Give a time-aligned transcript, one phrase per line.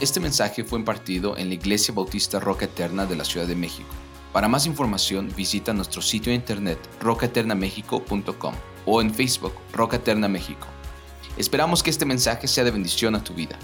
[0.00, 3.88] Este mensaje fue impartido en la Iglesia Bautista Roca Eterna de la Ciudad de México.
[4.32, 8.54] Para más información visita nuestro sitio de internet rocaeternamexico.com
[8.86, 10.68] o en Facebook Roca Eterna México.
[11.36, 13.58] Esperamos que este mensaje sea de bendición a tu vida.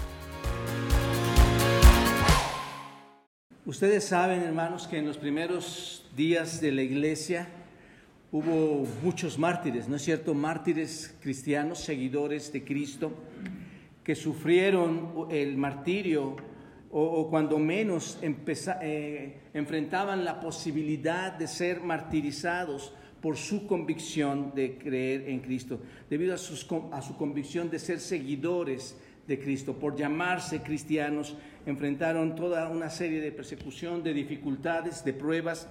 [3.65, 7.47] Ustedes saben, hermanos, que en los primeros días de la iglesia
[8.33, 10.33] hubo muchos mártires, ¿no es cierto?
[10.33, 13.13] Mártires cristianos, seguidores de Cristo,
[14.05, 16.37] que sufrieron el martirio
[16.91, 25.27] o, cuando menos eh, enfrentaban la posibilidad de ser martirizados por su convicción de creer
[25.27, 26.37] en Cristo, debido a,
[26.95, 28.95] a su convicción de ser seguidores
[29.27, 35.67] de Cristo, por llamarse cristianos, enfrentaron toda una serie de persecución, de dificultades, de pruebas.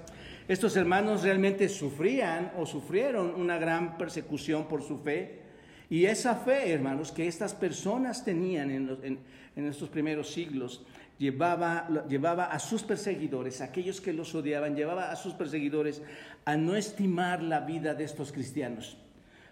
[0.49, 5.44] Estos hermanos realmente sufrían o sufrieron una gran persecución por su fe.
[5.91, 9.19] Y esa fe, hermanos, que estas personas tenían en,
[9.57, 10.85] estos primeros siglos,
[11.19, 16.03] llevaba, llevaba a sus perseguidores, aquellos que los odiaban, llevaba a sus perseguidores
[16.45, 18.97] a no estimar la vida de estos cristianos.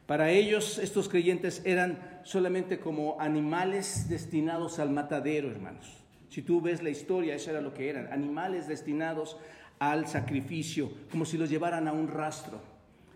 [0.06, 6.02] Para ellos estos creyentes eran solamente como animales destinados al matadero, hermanos.
[6.28, 9.36] Si tú ves la historia, eso era lo que eran, animales destinados
[9.78, 12.71] al sacrificio, como si los llevaran a un rastro.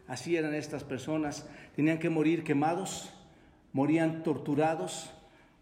[0.08, 3.12] Así eran estas personas, tenían que morir quemados,
[3.72, 5.10] morían torturados,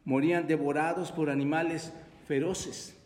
[0.04, 1.92] morían devorados por animales
[2.28, 2.96] feroces.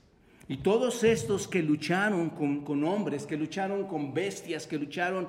[0.50, 5.28] Y todos estos que lucharon con, hombres, que lucharon con bestias, que lucharon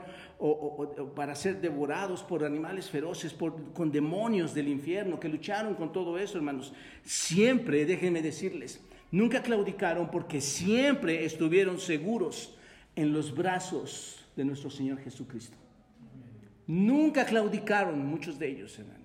[1.13, 6.17] para ser devorados por animales feroces, por, con demonios del infierno, que lucharon con todo
[6.17, 8.79] eso, hermanos, siempre, déjenme decirles,
[9.11, 12.55] nunca claudicaron porque siempre estuvieron seguros
[12.95, 15.57] en los brazos de nuestro Señor Jesucristo.
[16.69, 19.01] Nunca claudicaron muchos de ellos, hermanos.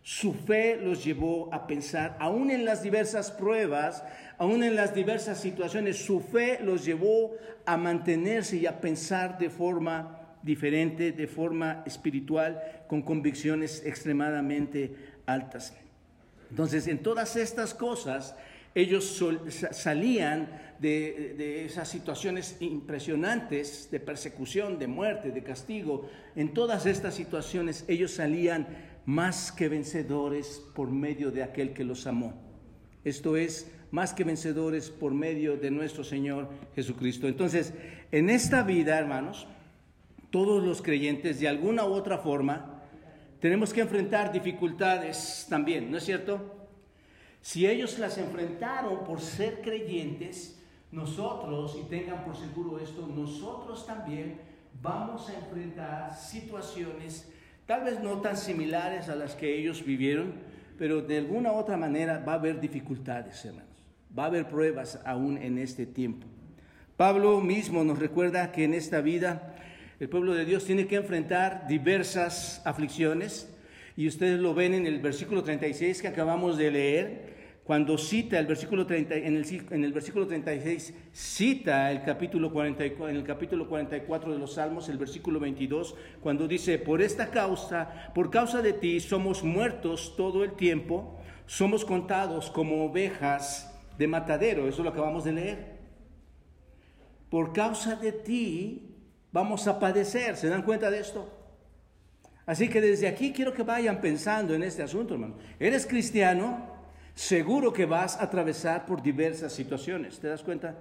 [0.00, 4.02] Su fe los llevó a pensar, aún en las diversas pruebas,
[4.38, 7.34] aún en las diversas situaciones, su fe los llevó
[7.66, 14.96] a mantenerse y a pensar de forma diferente, de forma espiritual, con convicciones extremadamente
[15.26, 15.74] altas.
[16.48, 18.34] Entonces, en todas estas cosas,
[18.74, 19.22] ellos
[19.72, 26.08] salían de, esas situaciones impresionantes de persecución, de muerte, de castigo.
[26.34, 28.66] En todas estas situaciones, ellos salían
[29.04, 32.34] más que vencedores por medio de aquel que los amó.
[33.04, 37.28] Esto es, más que vencedores por medio de nuestro Señor Jesucristo.
[37.28, 37.74] Entonces,
[38.10, 39.46] en esta vida, hermanos,
[40.30, 42.82] todos los creyentes, de alguna u otra forma,
[43.38, 46.61] tenemos que enfrentar dificultades también, ¿no es cierto?
[47.42, 50.58] Si ellos las enfrentaron por ser creyentes,
[50.90, 54.40] nosotros, y tengan por seguro esto, nosotros también
[54.80, 57.28] vamos a enfrentar situaciones
[57.66, 60.34] Tal vez no tan similares a las que ellos vivieron,
[60.78, 63.70] pero de alguna otra manera va a haber dificultades, hermanos.
[64.16, 66.26] Va a haber pruebas aún en este tiempo.
[66.96, 69.54] Pablo mismo nos recuerda que en esta vida
[70.00, 73.48] el pueblo de Dios tiene que enfrentar diversas aflicciones
[73.96, 77.32] y ustedes lo ven en el versículo 36 que acabamos de leer
[77.64, 83.08] cuando cita el versículo 30, en, el, en el versículo 36, cita el capítulo 44,
[83.08, 88.10] en el capítulo 44 de los Salmos, el versículo 22, cuando dice, por esta causa,
[88.14, 94.66] por causa de ti, somos muertos todo el tiempo, somos contados como ovejas de matadero,
[94.66, 95.72] eso lo acabamos de leer.
[97.30, 98.96] Por causa de ti
[99.30, 101.41] vamos a padecer, ¿se dan cuenta de esto?
[102.46, 105.36] Así que desde aquí quiero que vayan pensando en este asunto, hermano.
[105.58, 106.72] ¿Eres cristiano?
[107.14, 110.18] seguro que vas a atravesar por diversas situaciones.
[110.18, 110.76] ¿Te das cuenta?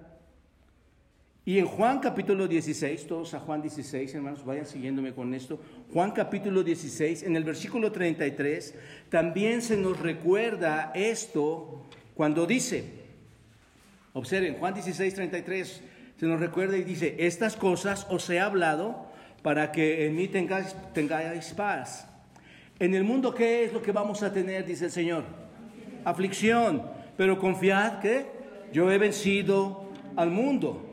[1.44, 5.60] Y en Juan capítulo 16, todos a Juan 16, hermanos, vayan siguiéndome con esto.
[5.92, 8.76] Juan capítulo 16, en el versículo 33,
[9.10, 11.84] también se nos recuerda esto
[12.14, 12.84] cuando dice,
[14.14, 15.82] observen, Juan 16, 33,
[16.20, 19.11] se nos recuerda y dice, estas cosas os he hablado
[19.41, 22.07] para que en mí tengáis, tengáis paz.
[22.79, 24.66] En el mundo, ¿qué es lo que vamos a tener?
[24.66, 25.42] Dice el Señor
[26.06, 26.83] aflicción,
[27.18, 28.25] pero confiad que
[28.74, 30.88] yo he vencido al mundo.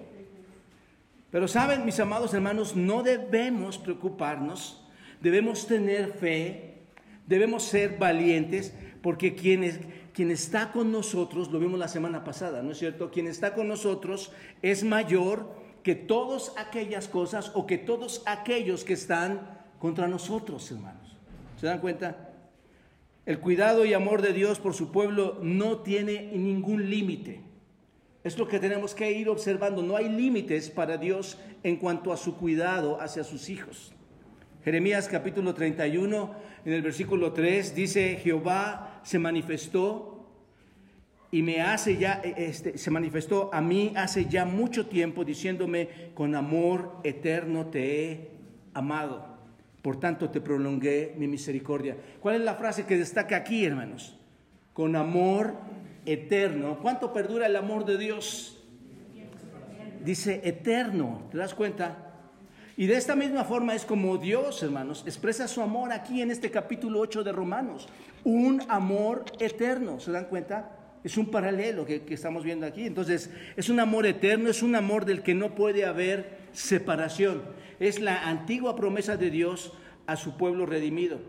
[1.30, 4.82] Pero saben, mis amados hermanos, no debemos preocuparnos,
[5.20, 6.74] debemos tener fe,
[7.26, 9.80] debemos ser valientes, porque quien,
[10.12, 13.10] quien está con nosotros, lo vimos la semana pasada, ¿no es cierto?
[13.10, 14.32] Quien está con nosotros
[14.62, 19.40] es mayor que todas aquellas cosas o que todos aquellos que están
[19.78, 21.16] contra nosotros, hermanos.
[21.58, 22.28] ¿Se dan cuenta?
[23.24, 27.40] El cuidado y amor de Dios por su pueblo no tiene ningún límite.
[28.22, 29.82] Es lo que tenemos que ir observando.
[29.82, 33.94] No hay límites para Dios en cuanto a su cuidado hacia sus hijos.
[34.66, 36.34] Jeremías capítulo 31,
[36.66, 40.07] en el versículo 3, dice, Jehová se manifestó
[41.30, 45.88] y me hace ya, e, este, se manifestó a mí hace ya mucho tiempo diciéndome,
[46.14, 48.30] con amor eterno te he
[48.74, 49.38] amado.
[49.82, 51.96] Por tanto te prolongué mi misericordia.
[52.20, 54.16] ¿Cuál es la frase que destaca aquí, hermanos?
[54.72, 55.54] Con amor
[56.04, 56.78] eterno.
[56.80, 58.62] ¿Cuánto perdura el amor de Dios?
[60.04, 62.04] Dice eterno, ¿te das cuenta?
[62.76, 66.50] Y de esta misma forma es como Dios, hermanos, expresa su amor aquí en este
[66.50, 67.88] capítulo 8 de Romanos.
[68.24, 70.77] Un amor eterno, ¿se dan cuenta?
[71.04, 72.84] Es un paralelo que, estamos viendo aquí.
[72.84, 77.42] Entonces, es un amor eterno, es un amor del que no puede haber separación.
[77.78, 79.72] Es la antigua promesa de Dios
[80.06, 81.20] a su pueblo redimido.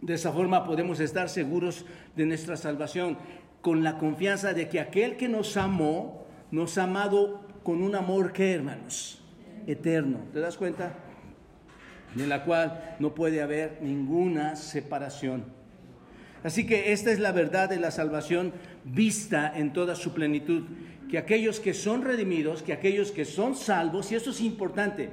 [0.00, 3.18] De esa forma podemos estar seguros de nuestra salvación,
[3.62, 8.32] con la confianza de que aquel que nos amó, nos ha amado con un amor
[8.32, 9.20] que, hermanos,
[9.66, 10.20] eterno.
[10.32, 10.94] ¿Te das cuenta?
[12.14, 15.57] De la cual no puede haber ninguna separación.
[16.48, 20.62] Así que esta es la verdad de la salvación vista en toda su plenitud.
[21.10, 25.10] Que aquellos que son redimidos, que aquellos que son salvos, y esto es importante,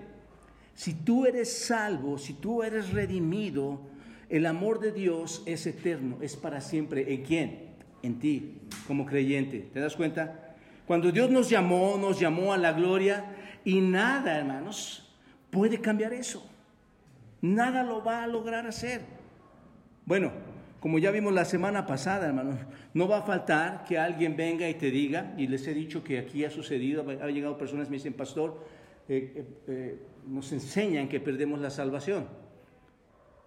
[0.75, 3.81] si tú eres salvo, si tú eres redimido,
[4.29, 7.13] el amor de Dios es eterno, es para siempre.
[7.13, 7.59] ¿En quién?
[8.01, 8.53] En ti,
[8.87, 9.67] como creyente.
[9.73, 10.55] ¿Te das cuenta?
[10.87, 13.25] Cuando Dios nos llamó, nos llamó a la gloria,
[13.65, 15.13] y nada, hermanos,
[15.49, 16.49] puede cambiar eso.
[17.41, 19.01] Nada lo va a lograr hacer.
[20.05, 20.54] Bueno,
[20.85, 22.59] como ya vimos la semana pasada, hermanos,
[22.93, 26.19] no va a faltar que alguien venga y te diga, y les he dicho que
[26.19, 28.63] aquí ha sucedido, ha llegado personas y me dicen, pastor,
[29.09, 32.27] eh, eh, eh, nos enseñan que perdemos la salvación.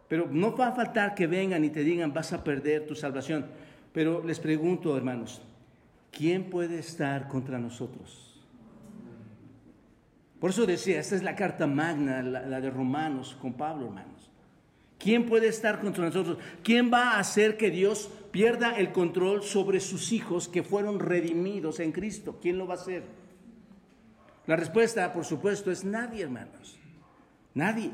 [0.08, 3.46] Pero no va a faltar que vengan y te digan, vas a perder tu salvación.
[3.92, 5.40] Pero les pregunto, hermanos,
[6.10, 8.44] ¿quién puede estar contra nosotros?
[10.40, 14.17] Por eso decía, esta es la carta magna, la, de Romanos con Pablo, hermanos.
[14.98, 16.38] ¿Quién puede estar contra nosotros?
[16.62, 21.78] ¿Quién va a hacer que Dios pierda el control sobre sus hijos que fueron redimidos
[21.78, 22.38] en Cristo?
[22.42, 23.04] ¿Quién lo va a hacer?
[24.46, 26.78] La respuesta, por supuesto, es nadie, hermanos.
[27.54, 27.92] Nadie.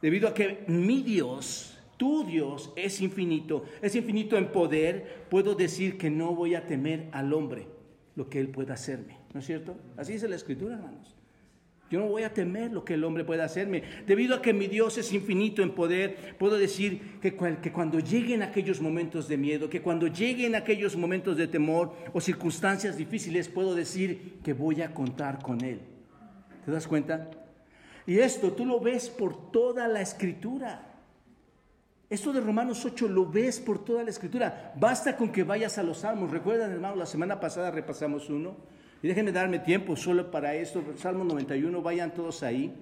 [0.00, 5.98] Debido a que mi Dios, tu Dios, es infinito, es infinito en poder, puedo decir
[5.98, 7.66] que no voy a temer al hombre
[8.16, 9.18] lo que él pueda hacerme.
[9.34, 9.76] ¿No es cierto?
[9.98, 11.14] Así dice la Escritura, hermanos.
[11.90, 13.82] Yo no voy a temer lo que el hombre pueda hacerme.
[14.06, 18.80] Debido a que mi Dios es infinito en poder, puedo decir que, cuando lleguen aquellos
[18.80, 24.38] momentos de miedo, que cuando lleguen aquellos momentos de temor o circunstancias difíciles, puedo decir
[24.44, 25.80] que voy a contar con Él.
[26.64, 27.28] ¿Te das cuenta?
[28.06, 30.86] Y esto tú lo ves por toda la escritura.
[32.08, 34.74] Esto de Romanos 8 lo ves por toda la escritura.
[34.76, 36.30] Basta con que vayas a los salmos.
[36.30, 36.94] ¿Recuerdan, hermano?
[36.94, 38.56] La semana pasada repasamos uno.
[39.02, 40.84] Y déjenme darme tiempo solo para esto.
[40.96, 42.72] Salmo 91, vayan todos ahí.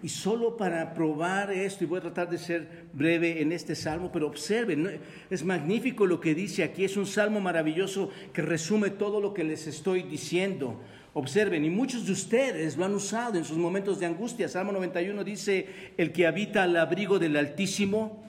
[0.00, 4.12] Y solo para probar esto, y voy a tratar de ser breve en este salmo,
[4.12, 9.20] pero observen, es magnífico lo que dice aquí, es un salmo maravilloso que resume todo
[9.20, 10.80] lo que les estoy diciendo.
[11.14, 14.46] Observen, y muchos de ustedes lo han usado en sus momentos de angustia.
[14.46, 15.66] Salmo 91 dice,
[15.96, 18.22] el que habita al abrigo del Altísimo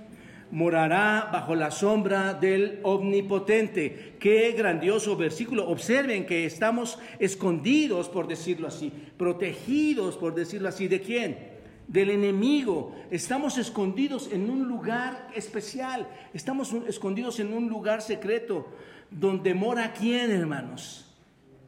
[0.51, 4.15] morará bajo la sombra del Omnipotente.
[4.19, 5.69] Qué grandioso versículo.
[5.69, 10.87] Observen que estamos escondidos, por decirlo así, protegidos, por decirlo así.
[10.87, 11.37] ¿De quién?
[11.87, 12.95] Del enemigo.
[13.11, 16.07] Estamos escondidos en un lugar especial.
[16.33, 18.67] Estamos escondidos en un lugar secreto.
[19.11, 21.15] Donde mora quién, hermanos?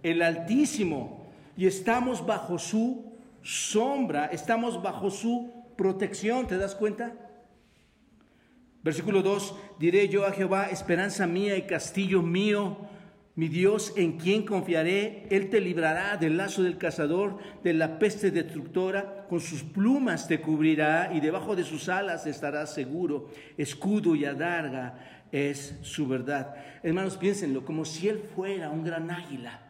[0.04, 1.32] El Altísimo.
[1.58, 3.12] Y estamos bajo su
[3.44, 4.28] sombra.
[4.28, 6.48] Estamos bajo su protección.
[6.48, 7.14] ¿Te das cuenta?
[8.84, 12.78] Versículo 2, diré yo a Jehová, esperanza mía y castillo mío,
[13.36, 18.32] mi Dios en quien confiaré, Él te librará del lazo del cazador, de la peste
[18.32, 24.26] destructora, con sus plumas te cubrirá y debajo de sus alas estarás seguro, escudo y
[24.26, 26.56] adarga es su verdad.
[26.84, 29.62] Hermanos, piénsenlo, como si Él fuera un gran águila,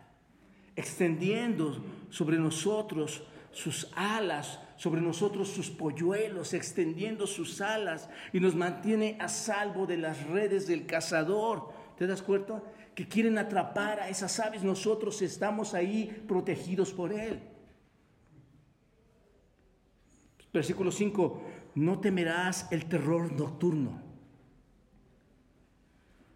[0.76, 9.16] extendiendo sobre nosotros sus alas, sobre nosotros sus polluelos, extendiendo sus alas y nos mantiene
[9.20, 11.72] a salvo de las redes del cazador.
[12.00, 12.64] ¿Te das cuenta?
[12.96, 17.40] Que quieren atrapar a esas aves, nosotros estamos ahí protegidos por Él.
[20.52, 21.44] Versículo 5,
[21.76, 24.11] no temerás el terror nocturno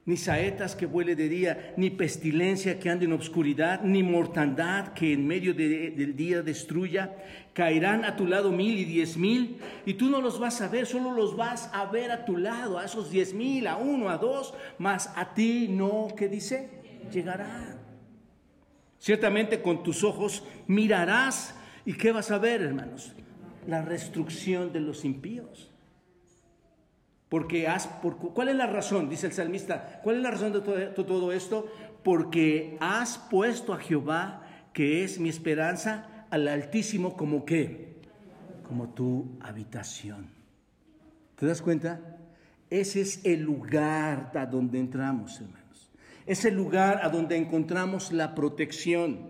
[0.05, 5.13] ni saetas que vuele de día, ni pestilencia que ande en obscuridad, ni mortandad que
[5.13, 7.15] en medio del día destruya.
[7.53, 10.85] Caerán a tu lado mil y diez mil, y tú no los vas a ver,
[10.85, 14.17] solo los vas a ver a tu lado, a esos diez mil, a uno, a
[14.17, 16.69] dos, mas a ti no, ¿qué dice?
[17.11, 17.81] Llegará.
[18.99, 23.13] Ciertamente con tus ojos mirarás, ¿y qué vas a ver, hermanos?
[23.67, 25.71] La destrucción de los impíos.
[27.29, 27.87] Porque has,
[28.33, 29.09] ¿cuál es la razón?
[29.09, 31.67] Dice el salmista, ¿cuál es la razón de todo, esto?
[32.05, 37.95] porque has puesto a Jehová, que es mi esperanza, al Altísimo como qué?
[38.67, 40.27] Como tu habitación.
[41.35, 42.19] ¿Te das cuenta?
[42.69, 45.89] Ese es el lugar a donde entramos, hermanos.
[46.27, 49.21] Es el lugar a donde encontramos la protección.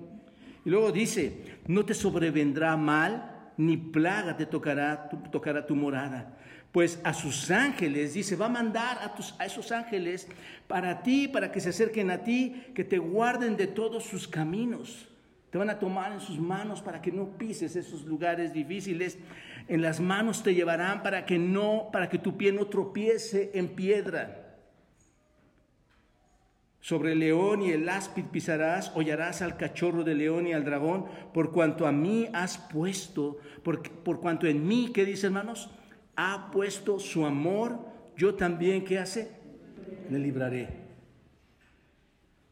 [0.66, 6.38] Y luego dice, no te sobrevendrá mal, ni plaga te tocará, tocará tu morada.
[6.76, 10.28] Pues a sus ángeles, dice, va a mandar a, tus, a esos ángeles
[10.68, 15.08] para ti, para que se acerquen a ti, que te guarden de todos sus caminos.
[15.52, 19.18] Te van a tomar en sus manos para que no pises esos lugares difíciles.
[19.70, 23.70] En las manos te llevarán para que no, para que tu pie no tropiece en
[23.70, 24.58] piedra.
[26.82, 31.06] Sobre el león y el áspid pisarás, hollarás al cachorro del león y al dragón,
[31.34, 35.70] por cuanto a mí has puesto, por, por cuanto en mí, ¿qué dice hermanos?
[36.16, 37.80] Ha puesto su amor,
[38.16, 39.32] yo también, ¿qué hace?
[40.10, 40.70] Le libraré.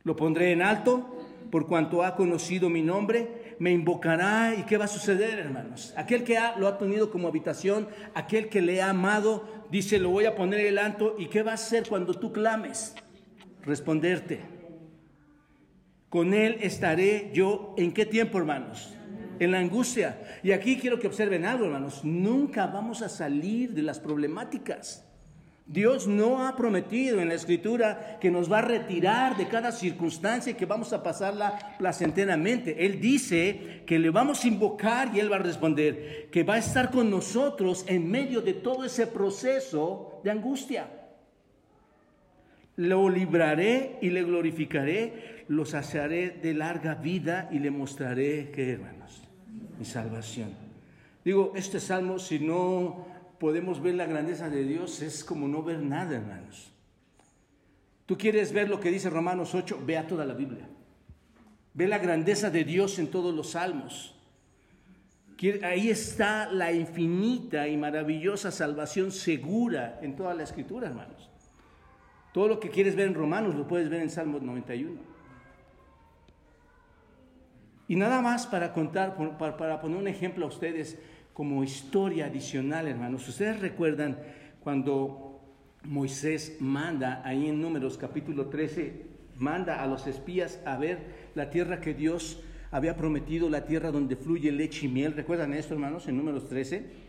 [0.03, 1.17] Lo pondré en alto,
[1.49, 5.93] por cuanto ha conocido mi nombre, me invocará y ¿qué va a suceder, hermanos?
[5.95, 10.25] Aquel que lo ha tenido como habitación, aquel que le ha amado, dice, lo voy
[10.25, 12.95] a poner en el alto y ¿qué va a hacer cuando tú clames?
[13.65, 14.41] responderte.
[16.09, 18.93] Con Él estaré yo en qué tiempo, hermanos?
[19.39, 20.39] En la angustia.
[20.43, 22.03] Y aquí quiero que observen algo, hermanos.
[22.03, 25.03] Nunca vamos a salir de las problemáticas.
[25.65, 30.51] Dios no ha prometido en la escritura que nos va a retirar de cada circunstancia
[30.51, 32.85] y que vamos a pasarla placenteramente.
[32.85, 36.57] Él dice que le vamos a invocar y Él va a responder, que va a
[36.57, 40.87] estar con nosotros en medio de todo ese proceso de angustia.
[42.75, 49.22] Lo libraré y le glorificaré, lo saciaré de larga vida y le mostraré, ¿qué hermanos?
[49.77, 50.53] Mi salvación.
[51.23, 53.05] Digo, este salmo, si no
[53.39, 56.71] podemos ver la grandeza de Dios, es como no ver nada, hermanos.
[58.05, 60.67] Tú quieres ver lo que dice Romanos 8, vea toda la Biblia.
[61.73, 64.15] Ve la grandeza de Dios en todos los salmos.
[65.63, 71.29] Ahí está la infinita y maravillosa salvación segura en toda la escritura, hermanos.
[72.33, 75.12] Todo lo que quieres ver en Romanos lo puedes ver en Salmos 91.
[77.87, 80.97] Y nada más para contar, para poner un ejemplo a ustedes
[81.33, 83.27] como historia adicional, hermanos.
[83.27, 84.17] Ustedes recuerdan
[84.61, 85.41] cuando
[85.83, 89.05] Moisés manda, ahí en Números capítulo 13,
[89.37, 94.15] manda a los espías a ver la tierra que Dios había prometido, la tierra donde
[94.15, 95.13] fluye leche y miel.
[95.13, 97.02] ¿Recuerdan esto, hermanos, en Números 13?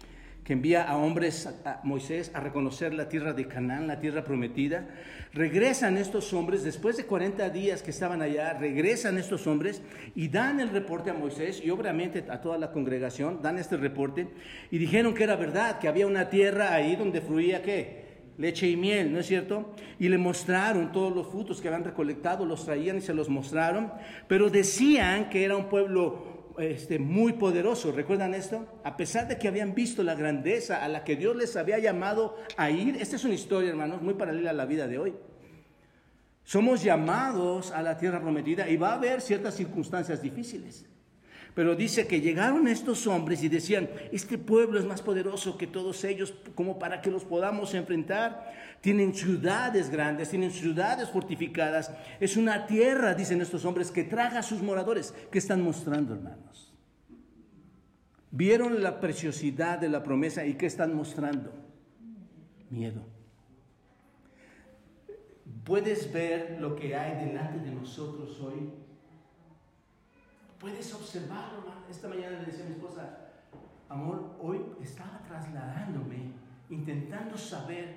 [0.45, 4.87] Que envía a hombres, a Moisés, a reconocer la tierra de Canaán, la tierra prometida.
[5.33, 9.81] Regresan estos hombres, después de 40 días que estaban allá, regresan estos hombres
[10.15, 14.29] y dan el reporte a Moisés y obviamente a toda la congregación, dan este reporte
[14.71, 18.05] y dijeron que era verdad, que había una tierra ahí donde fluía qué?
[18.37, 19.75] Leche y miel, ¿no es cierto?
[19.99, 23.93] Y le mostraron todos los frutos que habían recolectado, los traían y se los mostraron,
[24.29, 27.93] pero decían que era un pueblo este, muy poderoso.
[27.93, 28.67] ¿Recuerdan esto?
[28.85, 32.37] A pesar de que habían visto la grandeza a la que Dios les había llamado
[32.57, 35.15] a ir, esta es una historia, hermanos, muy paralela a la vida de hoy.
[36.45, 40.87] Somos llamados a la tierra prometida y va a haber ciertas circunstancias difíciles.
[41.55, 46.03] Pero dice que llegaron estos hombres y decían, este pueblo es más poderoso que todos
[46.03, 48.53] ellos como para que los podamos enfrentar.
[48.81, 51.93] Tienen ciudades grandes, tienen ciudades fortificadas.
[52.19, 55.15] Es una tierra, dicen estos hombres, que traga a sus moradores.
[55.31, 56.75] ¿Qué están mostrando, hermanos?
[58.33, 61.53] Vieron la preciosidad de la promesa y ¿qué están mostrando?
[62.69, 63.07] Miedo.
[65.63, 68.84] ¿Puedes ver lo que hay delante de nosotros hoy?
[70.65, 71.83] Puedes observarlo, hermano.
[71.91, 73.19] Esta mañana le decía a mi esposa,
[73.91, 76.33] amor, hoy estaba trasladándome,
[76.71, 77.97] intentando saber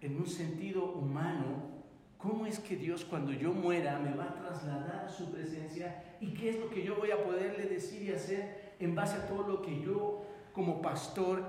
[0.00, 1.82] en un sentido humano,
[2.16, 6.32] ¿cómo es que Dios cuando yo muera me va a trasladar a su presencia y
[6.32, 9.42] qué es lo que yo voy a poderle decir y hacer en base a todo
[9.48, 10.22] lo que yo
[10.52, 11.42] como pastor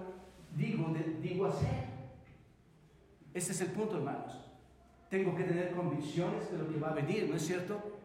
[0.55, 1.85] digo, digo hacer?
[3.31, 4.43] Ese es el punto, hermanos.
[5.07, 7.96] Tengo que tener convicciones de lo que va a venir, ¿no es cierto?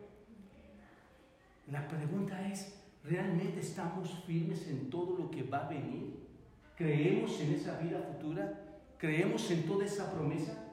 [1.70, 6.16] La pregunta es, ¿realmente estamos firmes en todo lo que va a venir?
[6.76, 8.60] ¿Creemos en esa vida futura?
[8.98, 10.72] ¿Creemos en toda esa promesa?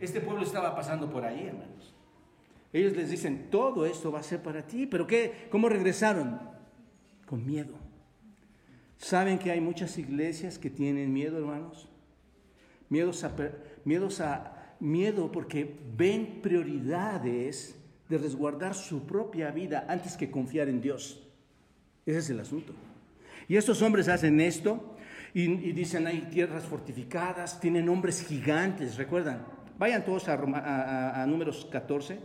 [0.00, 1.94] Este pueblo estaba pasando por ahí, hermanos.
[2.72, 5.46] Ellos les dicen, todo esto va a ser para ti, pero ¿qué?
[5.50, 6.40] ¿Cómo regresaron?
[7.26, 7.74] Con miedo.
[8.98, 11.88] ¿Saben que hay muchas iglesias que tienen miedo, hermanos?
[12.88, 13.32] Miedos a,
[13.84, 17.76] miedos a, miedo porque ven prioridades
[18.08, 21.22] de resguardar su propia vida antes que confiar en Dios.
[22.06, 22.74] Ese es el asunto.
[23.48, 24.96] Y estos hombres hacen esto
[25.32, 29.44] y, dicen hay tierras fortificadas, tienen hombres gigantes, recuerdan.
[29.78, 32.18] Vayan todos a, números 14.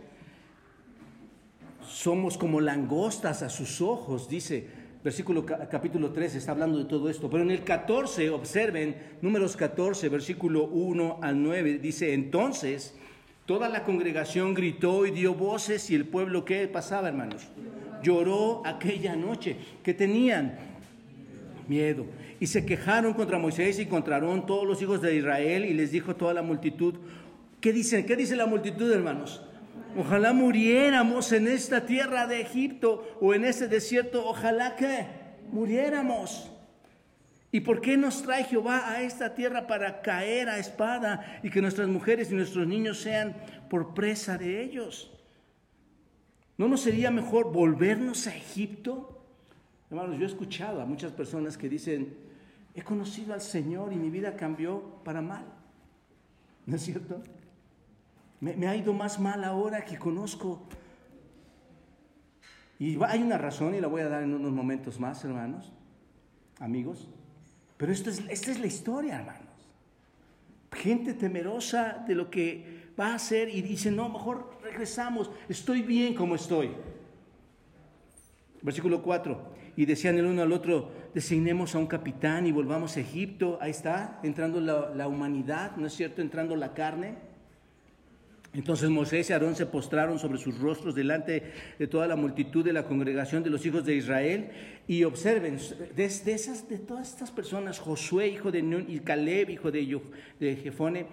[1.84, 4.68] somos como langostas a sus ojos, dice
[5.02, 10.08] versículo capítulo 3 está hablando de todo esto, pero en el 14, observen, números 14,
[10.08, 12.94] versículo 1 al 9, dice, entonces
[13.50, 17.48] toda la congregación gritó y dio voces y el pueblo, ¿qué pasaba, hermanos?
[18.00, 20.56] Lloró aquella noche, que tenían
[21.66, 22.06] miedo.
[22.38, 26.14] Y se quejaron contra Moisés y contra todos los hijos de Israel y les dijo
[26.14, 26.94] toda la multitud,
[27.60, 28.06] ¿qué dicen?
[28.06, 29.42] ¿Qué dice la multitud, hermanos?
[29.98, 34.28] Ojalá muriéramos en esta tierra de Egipto o en este desierto.
[34.28, 35.06] Ojalá que
[35.50, 36.49] muriéramos.
[37.52, 41.60] ¿Y por qué nos trae Jehová a esta tierra para caer a espada y que
[41.60, 43.36] nuestras mujeres y nuestros niños sean
[43.68, 45.10] por presa de ellos?
[46.56, 49.24] ¿No nos sería mejor volvernos a Egipto?
[49.90, 52.14] Hermanos, yo he escuchado a muchas personas que dicen,
[52.74, 55.44] he conocido al Señor y mi vida cambió para mal.
[56.66, 57.22] ¿No es cierto?
[58.40, 60.62] Me, ha ido más mal ahora que conozco.
[62.78, 65.72] Y hay una razón y la voy a dar en unos momentos más, hermanos,
[66.60, 67.08] amigos.
[67.80, 69.48] Pero esto es, esta es la historia, hermanos.
[70.70, 76.14] Gente temerosa de lo que va a hacer y dice, no, mejor regresamos, estoy bien
[76.14, 76.72] como estoy.
[78.60, 79.54] Versículo 4.
[79.76, 83.56] Y decían el uno al otro, designemos a un capitán y volvamos a Egipto.
[83.62, 86.20] Ahí está, entrando la, la humanidad, ¿no es cierto?
[86.20, 87.29] Entrando la carne.
[88.52, 92.72] Entonces Moisés y Aarón se postraron sobre sus rostros delante de toda la multitud de
[92.72, 94.50] la congregación de los hijos de Israel.
[94.88, 95.58] Y observen,
[95.94, 100.00] de, esas, de todas estas personas, Josué, hijo de Nun, y Caleb, hijo de,
[100.40, 101.06] de Jefone,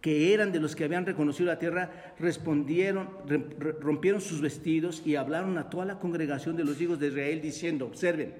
[0.00, 3.10] que eran de los que habían reconocido la tierra, respondieron,
[3.80, 7.86] rompieron sus vestidos y hablaron a toda la congregación de los hijos de Israel diciendo,
[7.86, 8.32] observen,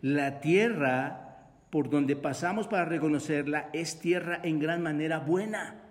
[0.00, 1.24] la tierra
[1.70, 5.87] por donde pasamos para reconocerla es tierra en gran manera buena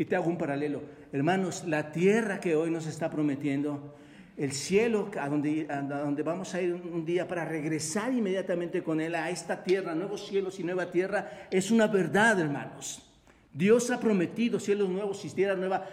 [0.00, 0.80] y te hago un paralelo.
[1.12, 3.94] Hermanos, la tierra que hoy nos está prometiendo,
[4.38, 8.98] el cielo a donde, a donde vamos a ir un día para regresar inmediatamente con
[9.02, 13.12] Él a esta tierra, nuevos cielos y nueva tierra, es una verdad, hermanos.
[13.52, 15.86] Dios ha prometido cielos nuevos y tierra nueva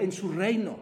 [0.00, 0.80] en su reino.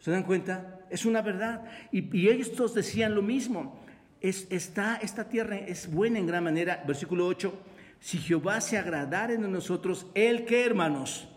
[0.00, 0.80] ¿Se dan cuenta?
[0.90, 1.62] Es una verdad.
[1.92, 3.78] Y, ellos decían lo mismo.
[4.20, 6.82] Es, está, esta tierra es buena en gran manera.
[6.84, 7.56] Versículo 8.
[8.00, 11.28] Si Jehová se agradara en nosotros, ¿Él qué, hermanos?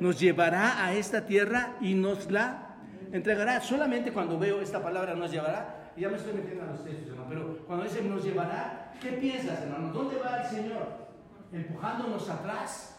[0.00, 2.76] Nos llevará a esta tierra y nos la
[3.12, 3.60] entregará.
[3.60, 7.08] Solamente cuando veo esta palabra nos llevará, y ya me estoy metiendo a los textos,
[7.08, 9.92] hermano, pero cuando dice nos llevará, ¿qué piensas, hermano?
[9.92, 11.04] ¿Dónde va el Señor?
[11.52, 12.96] ¿Empujándonos atrás?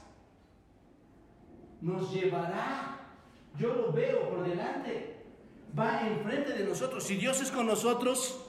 [1.82, 2.99] Nos llevará.
[3.60, 5.23] Yo lo veo por delante.
[5.78, 7.04] Va enfrente de nosotros.
[7.04, 8.44] Si Dios es con nosotros,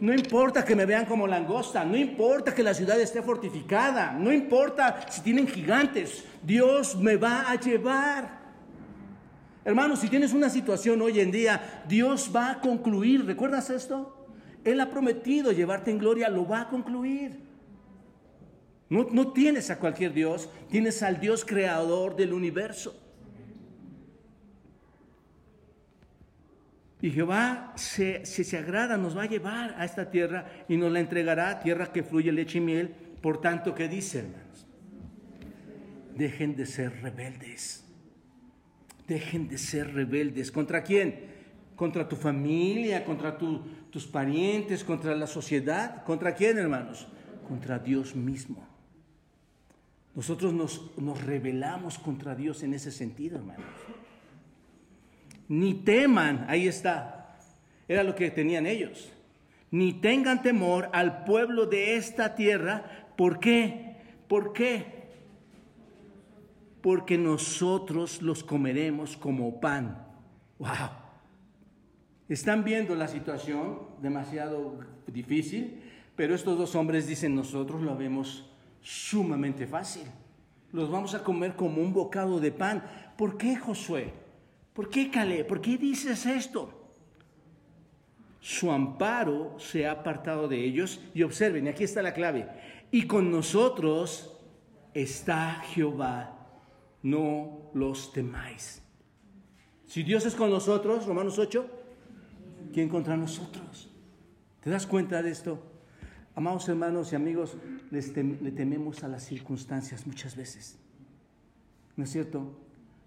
[0.00, 4.32] no importa que me vean como langosta, no importa que la ciudad esté fortificada, no
[4.32, 8.42] importa si tienen gigantes, Dios me va a llevar.
[9.64, 13.24] Hermanos, si tienes una situación hoy en día, Dios va a concluir.
[13.24, 14.26] ¿Recuerdas esto?
[14.62, 17.40] Él ha prometido llevarte en gloria, lo va a concluir.
[18.90, 22.94] No, no tienes a cualquier Dios, tienes al Dios creador del universo.
[27.04, 31.00] Y Jehová, si se, agrada, nos va a llevar a esta tierra y nos la
[31.00, 32.94] entregará, tierra que fluye leche y miel.
[33.20, 34.66] Por tanto, ¿qué dice, hermanos?
[36.16, 37.84] Dejen de ser rebeldes.
[39.06, 40.50] Dejen de ser rebeldes.
[40.50, 41.26] ¿Contra quién?
[41.76, 46.04] Contra tu familia, contra tus parientes, contra la sociedad.
[46.04, 47.06] ¿Contra quién, hermanos?
[47.46, 48.66] Contra Dios mismo.
[50.14, 53.66] Nosotros nos, nos rebelamos contra Dios en ese sentido, hermanos
[55.48, 57.36] ni teman, ahí está,
[57.88, 59.12] era lo que tenían ellos,
[59.70, 62.84] ni tengan temor al pueblo de esta tierra.
[63.16, 63.96] ¿Por qué?
[64.28, 65.04] ¿Por qué?
[66.80, 70.06] Porque nosotros los comeremos como pan.
[70.58, 70.70] ¡Wow!
[72.28, 75.82] Están viendo la situación demasiado difícil,
[76.16, 78.48] pero estos dos hombres dicen, nosotros lo vemos
[78.80, 80.04] sumamente fácil.
[80.72, 82.84] Los vamos a comer como un bocado de pan.
[83.16, 84.23] ¿Por qué, Josué?
[84.74, 85.46] ¿Por qué, Caleb?
[85.46, 86.68] ¿Por qué dices esto?
[88.40, 92.48] Su amparo se ha apartado de ellos y observen, aquí está la clave.
[92.90, 94.36] Y con nosotros
[94.92, 96.36] está Jehová,
[97.02, 98.82] no los temáis.
[99.86, 101.70] Si Dios es con nosotros, Romanos 8,
[102.72, 103.90] ¿quién contra nosotros?
[104.60, 105.62] ¿Te das cuenta de esto?
[106.34, 107.56] Amados hermanos y amigos,
[107.90, 110.78] le tememos a las circunstancias muchas veces.
[111.96, 112.63] ¿No es cierto?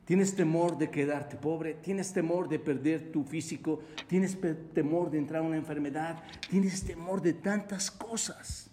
[0.07, 4.37] Tienes temor de quedarte pobre, tienes temor de perder tu físico, tienes
[4.73, 8.71] temor de entrar a una enfermedad, tienes temor de tantas cosas.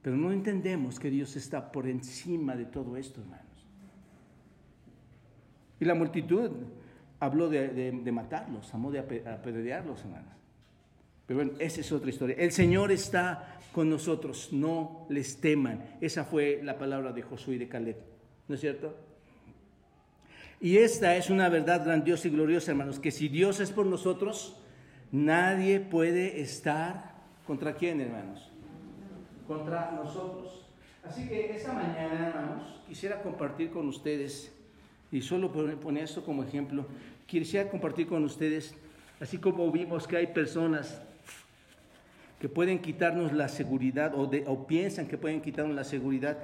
[0.00, 3.66] Pero no entendemos que Dios está por encima de todo esto, hermanos.
[5.80, 6.52] Y la multitud
[7.18, 10.32] habló de, matarlos, amó de apedrearlos, hermanos.
[11.26, 12.36] Pero bueno, esa es otra historia.
[12.38, 15.96] El Señor está con nosotros, no les teman.
[16.00, 17.96] Esa fue la palabra de Josué y de Caleb,
[18.46, 19.10] ¿no es cierto?
[20.62, 24.56] Y esta es una verdad grandiosa y gloriosa, hermanos, que si Dios es por nosotros,
[25.10, 27.16] nadie puede estar
[27.48, 28.48] contra quién, hermanos?
[29.48, 30.64] Contra nosotros.
[31.04, 34.52] Así que esta mañana, hermanos, quisiera compartir con ustedes,
[35.10, 36.86] y solo poner esto como ejemplo,
[37.26, 38.76] quisiera compartir con ustedes,
[39.18, 41.02] así como vimos que hay personas
[42.38, 46.38] que pueden quitarnos la seguridad o, o piensan que pueden quitarnos la seguridad,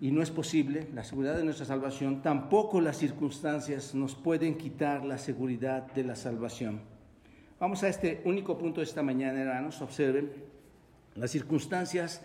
[0.00, 5.04] y no es posible, la seguridad de nuestra salvación, tampoco las circunstancias nos pueden quitar
[5.04, 6.80] la seguridad de la salvación.
[7.58, 10.30] Vamos a este único punto de esta mañana, hermanos, observen,
[11.14, 12.20] las circunstancias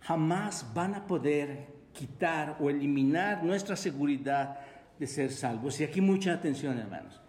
[0.00, 4.60] jamás van a poder quitar o eliminar nuestra seguridad
[4.98, 5.80] de ser salvos.
[5.80, 7.20] Y aquí mucha atención, hermanos.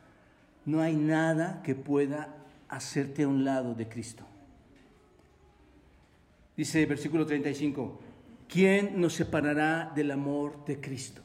[0.66, 2.36] No hay nada que pueda
[2.68, 4.26] hacerte a un lado de Cristo.
[6.56, 8.00] Dice versículo 35,
[8.48, 11.22] ¿quién nos separará del amor de Cristo?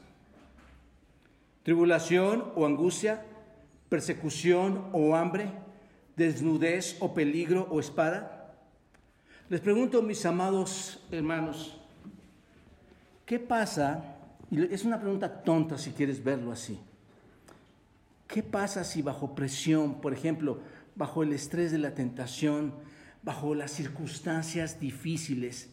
[1.63, 3.25] ¿Tribulación o angustia?
[3.89, 5.51] ¿Persecución o hambre?
[6.15, 8.55] ¿Desnudez o peligro o espada?
[9.49, 11.79] Les pregunto, mis amados hermanos,
[13.25, 14.17] ¿qué pasa?
[14.49, 16.79] Y es una pregunta tonta si quieres verlo así.
[18.27, 20.59] ¿Qué pasa si bajo presión, por ejemplo,
[20.95, 22.73] bajo el estrés de la tentación,
[23.21, 25.69] bajo las circunstancias difíciles,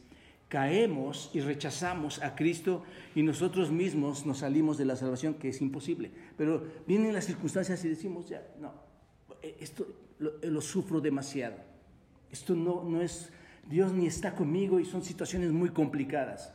[0.50, 2.82] caemos y rechazamos a Cristo
[3.14, 6.10] y nosotros mismos nos salimos de la salvación, que es imposible.
[6.36, 8.74] Pero vienen las circunstancias y decimos, ya, no,
[9.60, 9.86] esto
[10.18, 11.56] lo, sufro demasiado.
[12.32, 13.30] Esto no, no es,
[13.68, 16.52] Dios ni está conmigo y son situaciones muy complicadas.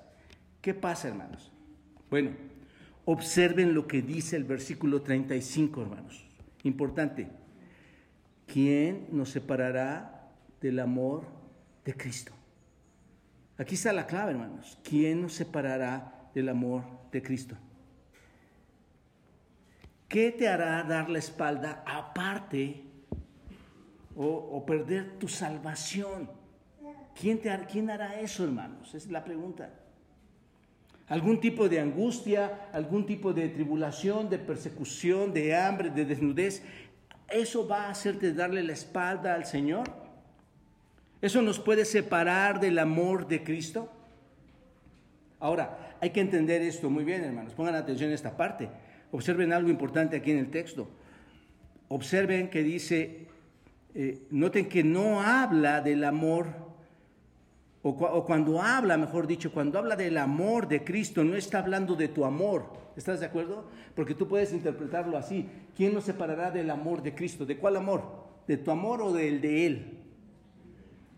[0.62, 1.50] ¿Qué pasa, hermanos?
[2.10, 2.32] Bueno,
[3.06, 6.26] observen lo que dice el versículo 35, hermanos.
[6.64, 7.30] Importante.
[8.46, 11.24] ¿Quién nos separará del amor
[11.86, 12.34] de Cristo?
[13.58, 14.78] Aquí está la clave, hermanos.
[14.84, 17.56] ¿Quién nos separará del amor de Cristo?
[20.10, 22.84] ¿Qué te hará dar la espalda aparte
[24.16, 26.30] o, perder tu salvación?
[27.20, 28.94] ¿Quién, te, ¿Quién hará eso, hermanos?
[28.94, 29.70] Es la pregunta.
[31.08, 36.64] ¿Algún tipo de angustia, algún tipo de tribulación, de persecución, de hambre, de desnudez?
[37.30, 40.05] ¿Eso va a hacerte darle la espalda al Señor?
[41.22, 43.92] ¿Eso nos puede separar del amor de Cristo?
[45.40, 47.54] Ahora, hay que entender esto muy bien, hermanos.
[47.54, 48.70] Pongan atención a esta parte.
[49.12, 50.88] Observen algo importante aquí en el texto.
[51.88, 53.28] Observen que dice,
[53.94, 56.48] eh, noten que no habla del amor,
[57.82, 61.96] o, o, cuando habla, mejor dicho, cuando habla del amor de Cristo, no está hablando
[61.96, 62.74] de tu amor.
[62.98, 63.66] ¿Estás de acuerdo?
[63.94, 65.48] Porque tú puedes interpretarlo así.
[65.76, 67.46] ¿Quién nos separará del amor de Cristo?
[67.46, 68.04] ¿De cuál amor?
[68.48, 70.05] ¿De tu amor o del de Él?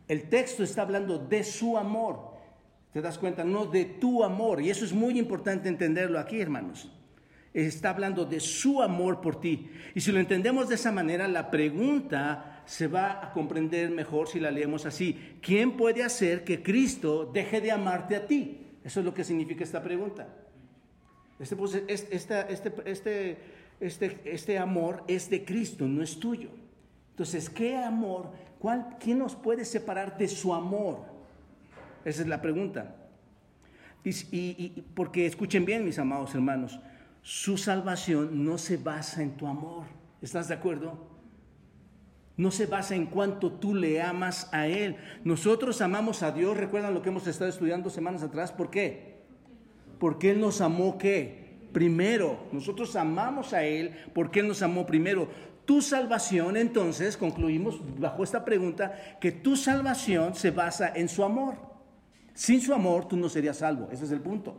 [0.08, 2.38] El texto está hablando de su amor.
[2.94, 3.44] ¿Te das cuenta?
[3.44, 4.62] No de tu amor.
[4.62, 6.92] Y eso es muy importante entenderlo aquí, hermanos.
[7.54, 9.70] Está hablando de su amor por ti.
[9.96, 14.40] Y si lo entendemos de esa manera, la pregunta se va a comprender mejor si
[14.40, 15.38] la leemos así.
[15.42, 18.66] ¿Quién puede hacer que Cristo deje de amarte a ti?
[18.84, 20.28] Eso es lo que significa esta pregunta.
[21.40, 23.38] Este, pues, este, este,
[23.80, 26.50] este, este amor es de Cristo, no es tuyo.
[27.12, 28.32] Entonces, ¿qué amor?
[28.60, 31.00] ¿Cuál, ¿Quién nos puede separar de su amor?
[32.04, 32.96] Esa es la pregunta.
[34.04, 36.80] Y, porque escuchen bien, mis amados hermanos,
[37.22, 39.86] su salvación no se basa en tu amor.
[40.22, 40.98] ¿Estás de acuerdo?
[42.38, 44.96] No se basa en cuánto tú le amas a Él.
[45.24, 49.18] Nosotros amamos a Dios, recuerdan lo que hemos estado estudiando semanas atrás, ¿por qué?
[50.00, 51.58] Porque Él nos amó qué?
[51.74, 55.28] Primero, nosotros amamos a Él porque Él nos amó primero.
[55.68, 61.56] Tu salvación, entonces, concluimos bajo esta pregunta, que tu salvación se basa en su amor.
[62.34, 64.56] Sin su amor tú no serías salvo, ese es el punto.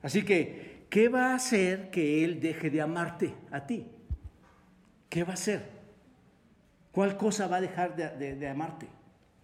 [0.00, 3.86] Así que, ¿qué va a hacer que Él deje de amarte a ti?
[5.10, 5.68] ¿Qué va a hacer?
[6.90, 8.88] ¿Cuál cosa va a dejar de, amarte?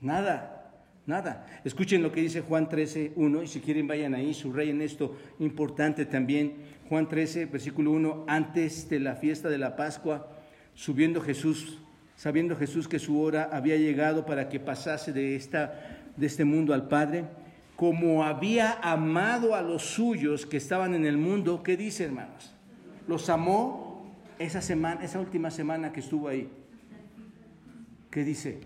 [0.00, 0.59] Nada,
[1.06, 1.46] nada.
[1.64, 6.06] Escuchen lo que dice Juan 13, 1, y si quieren vayan ahí, subrayen esto importante
[6.06, 6.54] también.
[6.88, 10.28] Juan 13, versículo 1, antes de la fiesta de la Pascua,
[10.74, 11.78] subiendo Jesús,
[12.16, 16.74] sabiendo Jesús que su hora había llegado para que pasase de, esta, de este mundo
[16.74, 17.24] al Padre,
[17.76, 22.54] como había amado a los suyos que estaban en el mundo, ¿qué dice, hermanos?
[23.08, 24.06] Los amó
[24.38, 26.50] esa semana, esa última semana que estuvo ahí.
[28.10, 28.60] ¿Qué dice?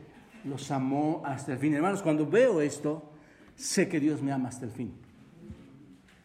[0.44, 1.74] Los amó hasta el fin.
[1.74, 3.02] Hermanos, cuando veo esto,
[3.57, 4.92] sé que Dios me ama hasta el fin.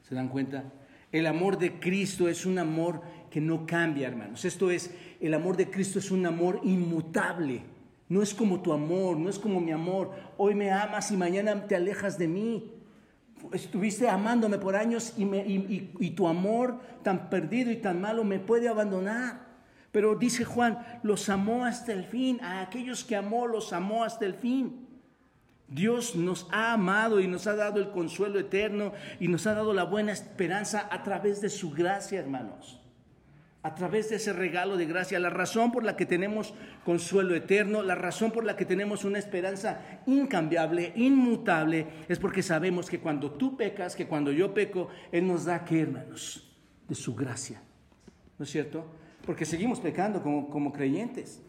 [0.08, 0.66] ¿Se dan cuenta?
[1.12, 4.46] El amor de Cristo es un amor que no cambia, hermanos.
[4.46, 7.62] Esto es, el amor de Cristo es un amor inmutable.
[8.10, 10.12] No es como tu amor, no es como mi amor.
[10.38, 12.74] Hoy me amas y mañana te alejas de mí.
[13.54, 18.68] Estuviste amándome por años y, y tu amor tan perdido y tan malo me puede
[18.68, 19.49] abandonar.
[19.92, 22.40] Pero dice Juan, los amó hasta el fin.
[22.42, 24.88] A aquellos que amó, los amó hasta el fin.
[25.68, 29.74] Dios nos ha amado y nos ha dado el consuelo eterno y nos ha dado
[29.74, 32.82] la buena esperanza a través de su gracia, hermanos.
[33.62, 36.54] A través de ese regalo de gracia, la razón por la que tenemos
[36.86, 42.90] consuelo eterno, la razón por la que tenemos una esperanza incambiable, inmutable, es porque sabemos
[42.90, 46.50] que cuando tú pecas, que cuando yo peco, Él nos da que, hermanos,
[46.88, 47.62] de su gracia.
[48.38, 48.86] ¿No es cierto?
[49.26, 51.42] Porque seguimos pecando como, como creyentes.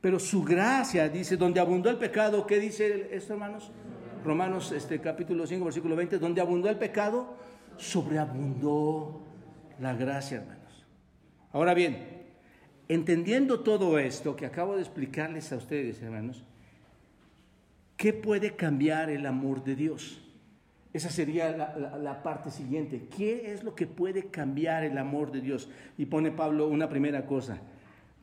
[0.00, 3.72] Pero su gracia, dice, donde abundó el pecado, ¿qué dice esto, hermanos?
[4.24, 7.36] Romanos este, capítulo 5, versículo 20, donde abundó el pecado,
[7.76, 9.22] sobreabundó
[9.80, 10.86] la gracia, hermanos.
[11.52, 12.06] Ahora bien,
[12.88, 16.44] entendiendo todo esto que acabo de explicarles a ustedes, hermanos,
[17.96, 20.20] ¿qué puede cambiar el amor de Dios?
[20.98, 21.52] Esa sería
[22.02, 23.06] la, parte siguiente.
[23.16, 25.70] ¿Qué es lo que puede cambiar el amor de Dios?
[25.96, 27.60] Y pone Pablo una primera cosa.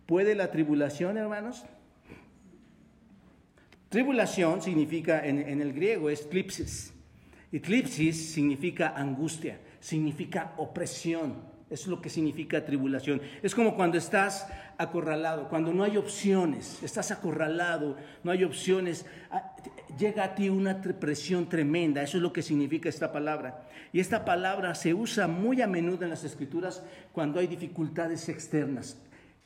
[0.06, 1.64] ¿Puede la tribulación, hermanos?
[3.88, 6.94] Tribulación significa, en, el griego, es eclipsis.
[7.50, 11.36] Eclipsis significa angustia, significa opresión.
[11.82, 13.22] Es lo que significa tribulación.
[13.44, 19.56] Es como cuando estás acorralado, cuando no hay opciones, estás acorralado, no hay opciones, ah,
[19.98, 22.02] llega a ti una presión tremenda.
[22.02, 23.68] Eso es lo que significa esta palabra.
[23.94, 28.98] Y esta palabra se usa muy a menudo en las escrituras cuando hay dificultades externas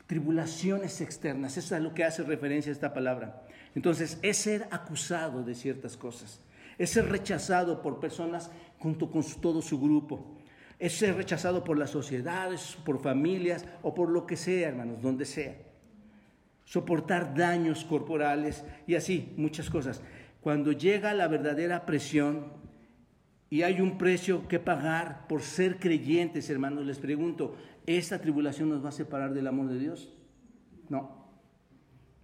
[0.09, 1.55] tribulaciones externas.
[1.55, 3.43] Eso es a lo que hace referencia esta palabra.
[3.75, 6.39] Entonces, es ser acusado de ciertas cosas.
[6.79, 10.38] Es ser rechazado por personas junto con todo su grupo.
[10.79, 15.25] Es ser rechazado por las sociedades, por familias o por lo que sea, hermanos, donde
[15.25, 15.55] sea.
[16.63, 20.01] Soportar daños corporales y así, muchas cosas.
[20.41, 22.53] Cuando llega la verdadera presión
[23.49, 28.83] y hay un precio que pagar por ser creyentes, hermanos, les pregunto, ¿esta tribulación nos
[28.83, 30.13] va a separar del amor de Dios?
[30.87, 31.27] No,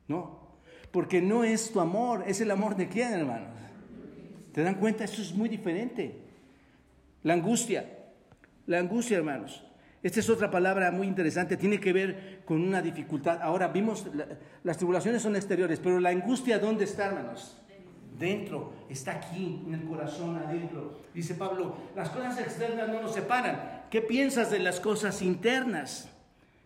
[0.07, 0.59] no,
[0.91, 3.49] porque no es tu amor, es el amor de quién, hermanos.
[4.53, 5.03] ¿Te dan cuenta?
[5.03, 6.21] Eso es muy diferente.
[7.23, 7.94] La angustia,
[8.67, 9.63] la angustia, hermanos.
[10.03, 13.41] Esta es otra palabra muy interesante, tiene que ver con una dificultad.
[13.41, 14.05] Ahora vimos,
[14.63, 17.57] las tribulaciones son exteriores, pero la angustia, ¿dónde está, hermanos?
[18.17, 21.01] dentro, está aquí, en el corazón adentro.
[21.13, 23.83] Dice Pablo, las cosas externas no nos separan.
[23.89, 26.09] ¿Qué piensas de las cosas internas?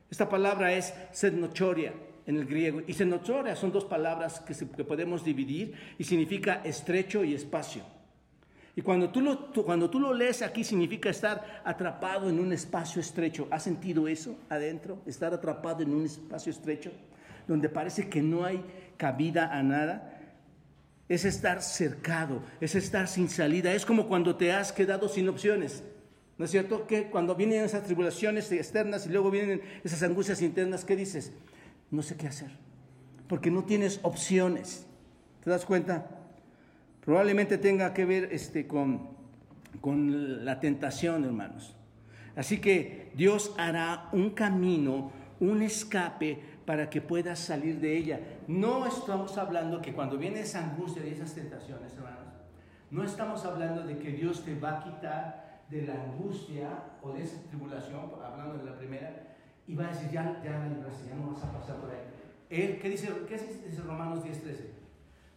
[0.10, 1.94] Esta palabra es sednochoria
[2.26, 2.82] en el griego.
[2.88, 7.84] Y sednochoria son dos palabras que, podemos dividir y significa estrecho y espacio.
[8.80, 13.02] Y cuando tú, lo, cuando tú lo lees aquí significa estar atrapado en un espacio
[13.02, 13.46] estrecho.
[13.52, 15.02] ¿Has sentido eso adentro?
[15.06, 16.90] Estar atrapado en un espacio estrecho
[17.46, 18.64] donde parece que no hay
[18.96, 20.18] cabida a nada
[21.10, 25.84] es estar cercado, es estar sin salida, es como cuando te has quedado sin opciones.
[26.38, 26.88] ¿No es cierto?
[26.88, 31.34] Que cuando vienen esas tribulaciones externas y luego vienen esas angustias internas, ¿qué dices?
[31.92, 32.52] No sé qué hacer,
[33.28, 34.86] porque no tienes opciones.
[35.44, 36.19] ¿Te das cuenta?
[37.10, 39.10] Probablemente tenga que ver este, con,
[39.82, 41.76] con la tentación, hermanos.
[42.36, 48.20] Así que Dios hará un camino, un escape para que puedas salir de ella.
[48.48, 52.28] No estamos hablando que cuando viene esa angustia y esas tentaciones, hermanos,
[52.92, 56.70] no estamos hablando de que Dios te va a quitar de la angustia
[57.02, 59.36] o de esa tribulación, hablando de la primera,
[59.68, 62.78] y va a decir, ya, ya ya no vas a pasar por ahí.
[62.80, 64.58] ¿qué dice, qué dice Romanos 10:13?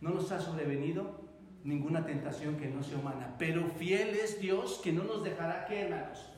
[0.03, 1.32] No nos ha sobrevenido
[1.65, 5.83] ninguna tentación que no sea humana, pero fiel es Dios que no nos dejará que,
[5.83, 6.33] hermanos,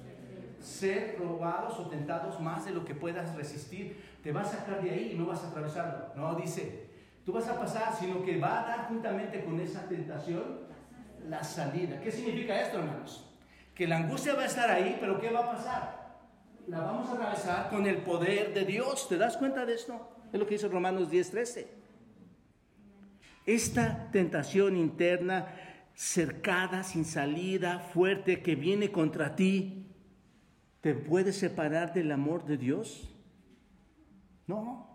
[0.60, 4.02] ser probados o tentados más de lo que puedas resistir.
[4.22, 6.14] Te vas a sacar de ahí y no vas a atravesarlo.
[6.16, 6.88] No, dice,
[7.24, 10.60] tú vas a pasar, sino que va a dar juntamente con esa tentación
[11.28, 12.00] la salida.
[12.00, 13.30] ¿Qué significa esto, hermanos?
[13.74, 16.04] Que la angustia va a estar ahí, pero ¿qué va a pasar?
[16.66, 19.08] La vamos a atravesar con el poder de Dios.
[19.08, 20.08] ¿Te das cuenta de esto?
[20.32, 21.83] Es lo que dice Romanos 10:13.
[23.46, 25.48] Esta tentación interna,
[25.94, 29.84] cercada, sin salida, fuerte, que viene contra ti,
[30.84, 33.08] ¿Te puedes separar del amor de Dios?
[34.46, 34.86] No.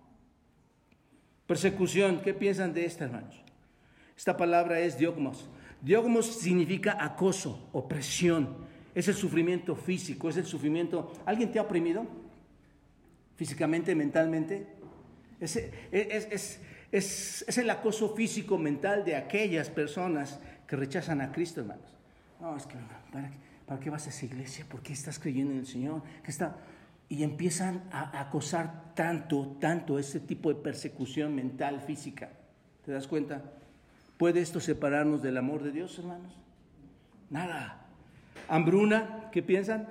[1.47, 3.43] Persecución, ¿qué piensan de esta, hermanos?
[4.15, 5.49] Esta palabra es diogmos.
[5.81, 8.67] Diogmos significa acoso, opresión.
[8.93, 11.12] Es el sufrimiento físico, es el sufrimiento.
[11.25, 12.05] ¿Alguien te ha oprimido?
[13.35, 14.67] Físicamente, mentalmente.
[15.39, 21.91] Es, es, es, el acoso físico, mental de aquellas personas que rechazan a Cristo, hermanos.
[22.39, 22.75] No, es que,
[23.12, 23.36] ¿para qué?
[23.65, 24.65] ¿Para qué vas a esa iglesia?
[24.67, 26.02] ¿Por qué estás creyendo en el Señor?
[26.23, 26.58] ¿Qué está?
[27.10, 32.30] y empiezan a acosar tanto, tanto ese tipo de persecución mental, física.
[32.86, 33.41] ¿Te das cuenta?
[34.17, 36.38] ¿Puede esto separarnos del amor de Dios, hermanos?
[37.32, 37.88] Nada.
[38.47, 39.88] Hambruna, ¿qué piensan?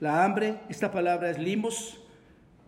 [0.00, 2.00] La hambre, esta palabra es limos,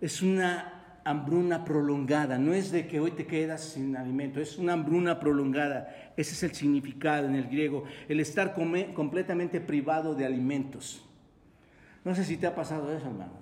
[0.01, 0.80] es una
[1.11, 6.12] hambruna prolongada, no es de que hoy te quedas sin alimento, es una hambruna prolongada.
[6.16, 11.07] Ese es el significado en el griego, el estar completamente privado de alimentos.
[12.05, 13.35] No sé si te ha pasado eso, hermanos.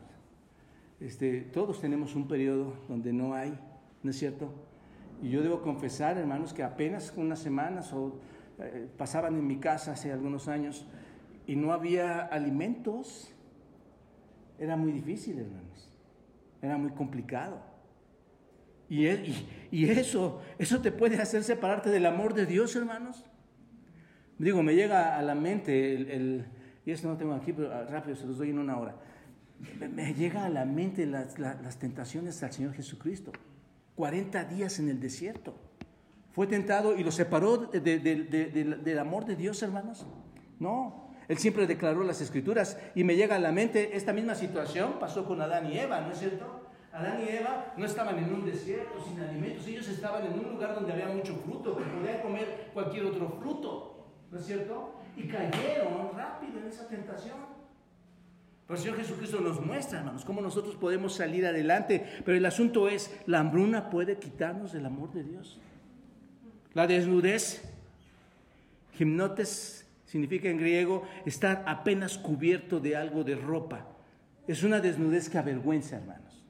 [1.01, 3.57] Este, todos tenemos un periodo donde no hay,
[4.03, 4.53] ¿no es cierto?
[5.23, 8.19] Y yo debo confesar, hermanos, que apenas unas semanas o
[8.59, 10.87] eh, pasaban en mi casa hace algunos años
[11.47, 13.33] y no había alimentos.
[14.59, 15.88] Era muy difícil, hermanos.
[16.63, 17.61] Era muy complicado.
[18.89, 19.07] Y,
[19.71, 23.25] y, eso, eso te puede hacer separarte del amor de Dios, hermanos.
[24.39, 26.47] Digo, me llega a la mente el
[26.89, 28.97] y esto no tengo aquí, pero ah, rápido se los doy en una hora.
[29.95, 31.37] Me, llega a la mente las,
[31.79, 33.31] tentaciones al Señor Jesucristo.
[33.95, 35.55] 40 días en el desierto.
[36.33, 40.07] Fue tentado y lo separó del amor de Dios, hermanos.
[40.59, 44.95] No, él siempre declaró las escrituras y me llega a la mente esta misma situación
[44.99, 46.67] pasó con Adán y Eva, ¿no es cierto?
[46.93, 50.75] Adán y Eva no estaban en un desierto sin alimentos, ellos estaban en un lugar
[50.75, 54.99] donde había mucho fruto, que podían comer cualquier otro fruto, ¿no es cierto?
[55.19, 57.37] y cayeron rápido en esa tentación.
[58.67, 62.05] Pero el Señor Jesucristo nos muestra, hermanos, cómo nosotros podemos salir adelante.
[62.25, 65.59] Pero el asunto es, la hambruna puede quitarnos del amor de Dios.
[66.75, 67.63] La desnudez,
[68.93, 73.87] gimnotes, significa en griego estar apenas cubierto de algo de ropa.
[74.47, 76.43] Es una desnudez que avergüenza, hermanos.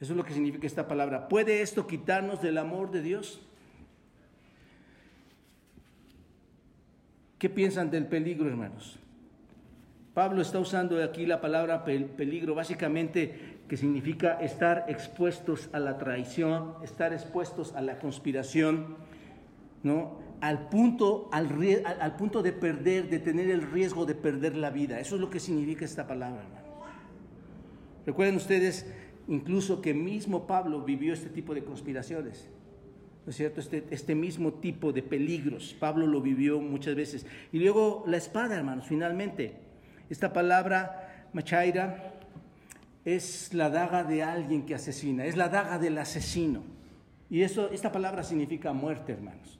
[0.00, 1.28] Eso es lo que significa esta palabra.
[1.28, 3.42] ¿Puede esto quitarnos del amor de Dios?
[7.38, 8.98] ¿Qué piensan del peligro, hermanos?
[10.14, 16.74] Pablo está usando aquí la palabra peligro, básicamente que significa estar expuestos a la traición,
[16.82, 18.96] estar expuestos a la conspiración,
[19.82, 20.26] ¿no?
[20.40, 21.48] Al punto, al,
[22.00, 25.00] al punto de perder, de tener el riesgo de perder la vida.
[25.00, 26.68] Eso es lo que significa esta palabra, hermanos.
[28.06, 28.86] Recuerden ustedes
[29.26, 32.48] incluso que mismo Pablo vivió este tipo de conspiraciones.
[33.28, 33.60] ¿no es cierto?
[33.60, 35.76] Este, este mismo tipo de peligros.
[35.78, 37.26] Pablo lo vivió muchas veces.
[37.52, 39.52] Y luego la espada, hermanos, finalmente.
[40.08, 42.14] Esta palabra, machaira,
[43.04, 46.62] es la daga de alguien que asesina, es la daga del asesino.
[47.28, 49.58] Y eso, esta palabra significa muerte, hermanos.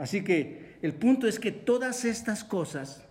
[0.00, 3.06] Así que el punto es que todas estas cosas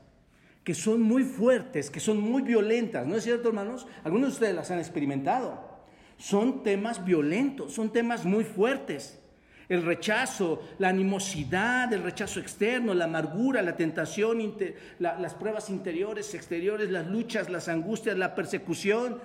[0.63, 3.88] que son muy fuertes, que son muy violentas, ¿no es cierto, hermanos?
[4.04, 5.69] Algunos de ustedes las han experimentado
[6.17, 9.19] son temas violentos, son temas muy fuertes.
[9.69, 14.56] El rechazo, la animosidad, el rechazo externo, la amargura, la tentación,
[14.97, 19.21] las pruebas interiores, exteriores, las luchas, las angustias, la persecución,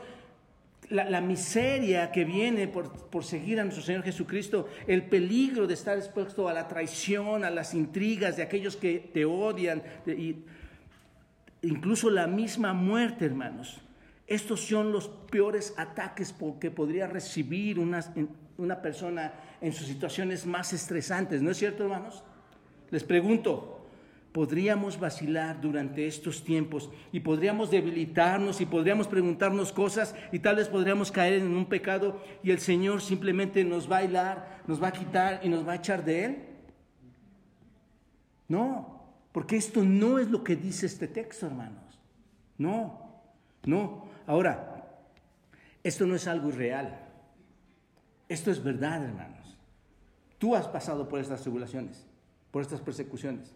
[0.94, 6.48] la, miseria que viene por, seguir a nuestro Señor Jesucristo, el peligro de estar expuesto
[6.48, 9.82] a la traición, a las intrigas de aquellos que te odian,
[11.62, 13.80] incluso la misma muerte, hermanos.
[14.26, 18.00] Estos son los peores ataques que podría recibir una,
[18.56, 22.22] una persona en sus situaciones más estresantes, ¿no es cierto, hermanos?
[22.90, 23.83] Les pregunto,
[24.34, 30.68] podríamos vacilar durante estos tiempos y podríamos debilitarnos y podríamos preguntarnos cosas y tal vez
[30.68, 34.88] podríamos caer en un pecado y el Señor simplemente nos va a hilar, nos va
[34.88, 36.44] a quitar y nos va a echar de Él.
[38.48, 42.00] No, porque esto no es lo que dice este texto, hermanos.
[42.58, 43.22] No,
[43.64, 44.08] no.
[44.26, 44.98] Ahora,
[45.84, 47.06] esto no es algo irreal.
[48.28, 49.56] Esto es verdad, hermanos.
[50.38, 52.04] Tú has pasado por estas tribulaciones,
[52.50, 53.54] por estas persecuciones.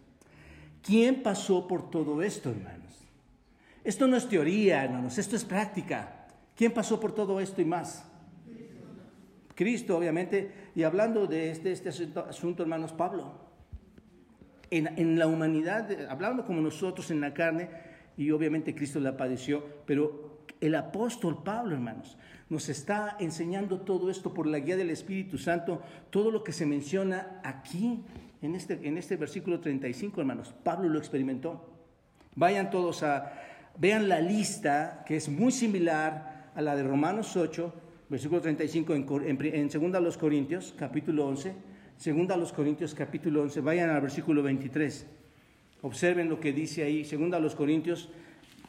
[0.81, 2.79] ¿Quién pasó por todo esto, hermanos?
[3.83, 6.27] Esto no es teoría, hermanos, esto es práctica.
[6.55, 8.05] ¿Quién pasó por todo esto y más?
[9.55, 13.33] Cristo, obviamente, y hablando de este, este asunto, hermanos, Pablo.
[14.71, 17.69] En, en, la humanidad, hablando como nosotros en la carne,
[18.15, 22.17] y obviamente Cristo la padeció, pero el apóstol Pablo, hermanos,
[22.49, 26.65] nos está enseñando todo esto por la guía del Espíritu Santo, todo lo que se
[26.65, 28.03] menciona aquí
[28.41, 30.53] en este, en este versículo 35, hermanos.
[30.63, 31.69] Pablo lo experimentó.
[32.35, 33.33] Vayan todos a,
[33.77, 37.73] vean la lista que es muy similar a la de Romanos 8,
[38.09, 41.53] versículo 35, en, en, en segunda a los Corintios, capítulo 11,
[41.97, 45.05] segunda a los Corintios, capítulo 11, vayan al versículo 23.
[45.81, 48.09] Observen lo que dice ahí, segunda a los Corintios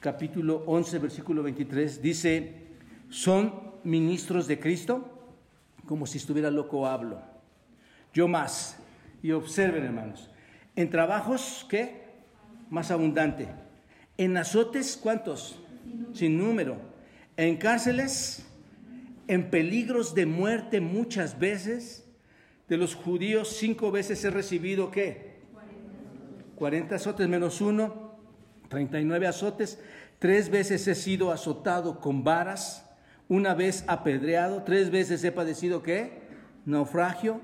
[0.00, 2.54] capítulo 11, versículo 23, dice,
[3.10, 3.52] son
[3.84, 5.06] ministros de Cristo,
[5.86, 7.20] como si estuviera loco hablo.
[8.12, 8.78] Yo más.
[9.22, 10.30] Y observen, hermanos,
[10.76, 12.04] en trabajos, ¿qué?
[12.70, 13.48] Más abundante.
[14.16, 15.60] En azotes, ¿cuántos?
[16.12, 16.76] sin número,
[17.36, 18.46] en cárceles,
[19.26, 22.06] en peligros de muerte muchas veces.
[22.68, 25.40] De los judíos cinco veces he recibido qué?
[26.56, 28.16] 40 azotes menos uno,
[28.68, 29.80] 39 azotes.
[30.18, 32.86] Tres veces he sido azotado con varas,
[33.28, 36.20] una vez apedreado, tres veces he padecido qué?
[36.66, 37.40] Naufragio.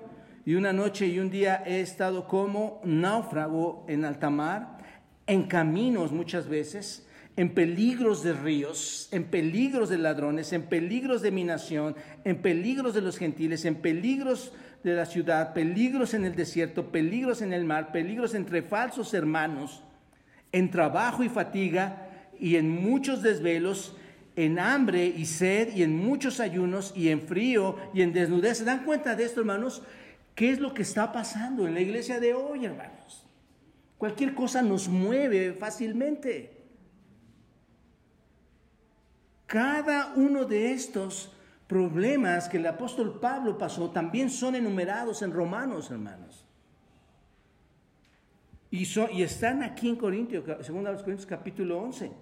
[0.47, 4.79] Y una noche y un día he estado como náufrago en alta mar,
[5.27, 11.33] en caminos muchas veces, en peligros de ríos, en peligros de ladrones, en peligros de
[11.33, 14.53] mi nación, en peligros de los gentiles, en peligros
[14.85, 19.83] de la ciudad, peligros en el desierto, peligros en el mar, peligros entre falsos hermanos,
[20.53, 23.97] en trabajo y fatiga y en muchos desvelos,
[24.37, 28.59] en hambre y sed y en muchos ayunos y en frío y en desnudez.
[28.59, 29.83] ¿Se dan cuenta de esto, hermanos?
[30.37, 33.26] ¿Qué es lo que está pasando en la iglesia de hoy, hermanos?
[33.97, 36.62] Cualquier cosa nos mueve fácilmente.
[39.47, 41.32] Cada uno de estos
[41.66, 46.45] problemas que el apóstol Pablo pasó también son enumerados en Romanos, hermanos.
[48.70, 52.12] Y, y están aquí en Corintios, según los Corintios capítulo 11.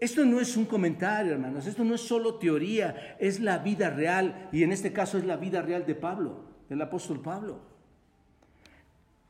[0.00, 4.48] Esto no es un comentario, hermanos, esto no es solo teoría, es la vida real,
[4.50, 7.60] y en este caso es la vida real de Pablo, del apóstol Pablo.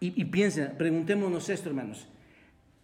[0.01, 2.07] Y, y piensen, preguntémonos esto, hermanos.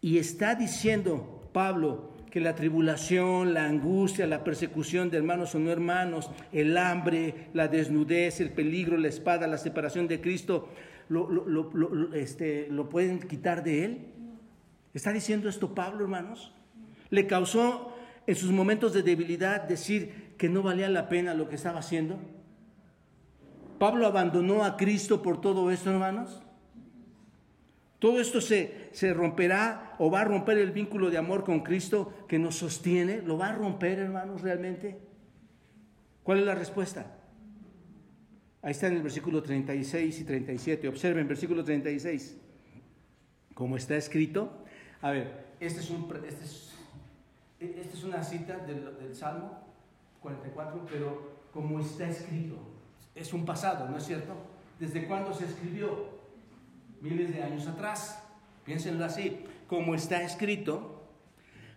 [0.00, 5.70] Y está diciendo Pablo, que la tribulación, la angustia, la persecución de hermanos o no
[5.70, 10.68] hermanos, el hambre, la desnudez, el peligro, la espada, la separación de Cristo,
[11.08, 13.98] lo, este, lo pueden quitar de él.
[14.94, 16.52] ¿Está diciendo esto Pablo, hermanos?
[17.10, 17.96] ¿Le causó
[18.26, 22.18] en sus momentos de debilidad decir que no valía la pena lo que estaba haciendo?
[23.84, 26.40] ¿Pablo abandonó a Cristo por todo esto, hermanos?
[27.98, 32.24] Todo esto se, se, romperá o va a romper el vínculo de amor con Cristo
[32.26, 33.20] que nos sostiene.
[33.20, 34.96] ¿Lo va a romper, hermanos, realmente?
[36.22, 37.14] ¿Cuál es la respuesta?
[38.62, 40.88] Ahí está en el versículo 36 y 37.
[40.88, 42.38] Observen, versículo 36.
[43.52, 44.64] Como está escrito.
[45.02, 46.72] A ver, este es, un, este es,
[47.60, 49.62] este es una cita del, del Salmo
[50.22, 52.73] 44, pero como está escrito.
[53.14, 54.34] Es un pasado, ¿no es cierto?
[54.78, 56.14] ¿Desde cuándo se escribió?
[57.04, 58.18] miles de años atrás.
[58.64, 61.02] Piénsenlo así, como está escrito,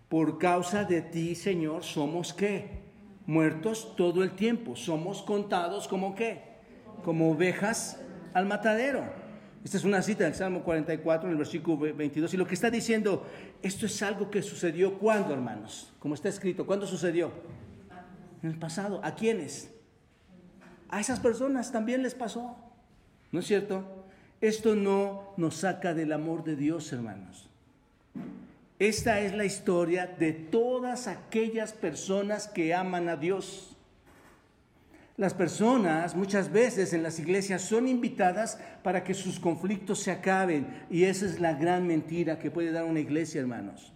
[0.07, 2.85] por causa de ti, Señor, somos qué?
[3.25, 6.43] Muertos todo el tiempo, somos contados como qué?
[7.03, 7.99] Como ovejas
[8.33, 9.03] al matadero.
[9.65, 12.69] Esta es una cita del Salmo 44, en el versículo 22, y lo que está
[12.69, 13.27] diciendo,
[13.61, 17.31] esto es algo que sucedió cuando, hermanos, como está escrito, ¿cuándo sucedió?
[18.41, 19.01] En el pasado.
[19.03, 19.76] ¿A quiénes?
[20.89, 22.55] A esas personas también les pasó,
[23.31, 23.83] ¿no es cierto?
[24.39, 27.49] Esto no nos saca del amor de Dios, hermanos.
[28.79, 33.75] Esta es la historia de todas aquellas personas que aman a Dios.
[35.17, 40.85] Las personas muchas veces en las iglesias son invitadas para que sus conflictos se acaben
[40.91, 43.91] y esa es la gran mentira que puede dar una iglesia, hermanos.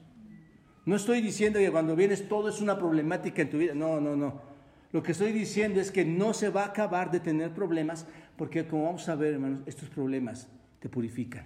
[0.83, 4.15] No estoy diciendo que cuando vienes todo es una problemática en tu vida, no, no,
[4.15, 4.50] no.
[4.91, 8.05] Lo que estoy diciendo es que no se va a acabar de tener problemas
[8.37, 10.47] porque como vamos a ver, hermanos, estos problemas
[10.79, 11.45] te purifican,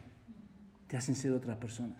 [0.88, 1.96] te hacen ser otra persona.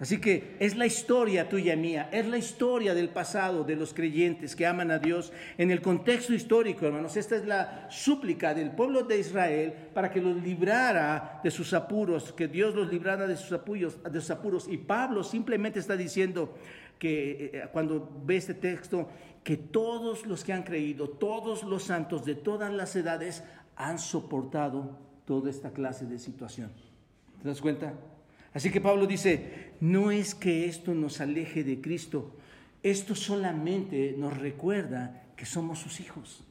[0.00, 4.54] Así que es la historia tuya mía, es la historia del pasado de los creyentes
[4.54, 7.16] que aman a Dios en el contexto histórico, hermanos.
[7.16, 12.32] Esta es la súplica del pueblo de Israel para que los librara de sus apuros,
[12.32, 13.98] que Dios los librara de sus apuros.
[14.04, 14.68] De sus apuros.
[14.68, 16.54] Y Pablo simplemente está diciendo
[16.98, 19.08] que eh, cuando ve este texto,
[19.48, 23.42] que todos los que han creído, todos los santos de todas las edades
[23.76, 26.70] han soportado toda esta clase de situación.
[27.40, 27.94] ¿Te das cuenta?
[28.52, 32.36] Así que Pablo dice, no es que esto nos aleje de Cristo,
[32.82, 36.44] esto solamente nos recuerda que somos sus hijos,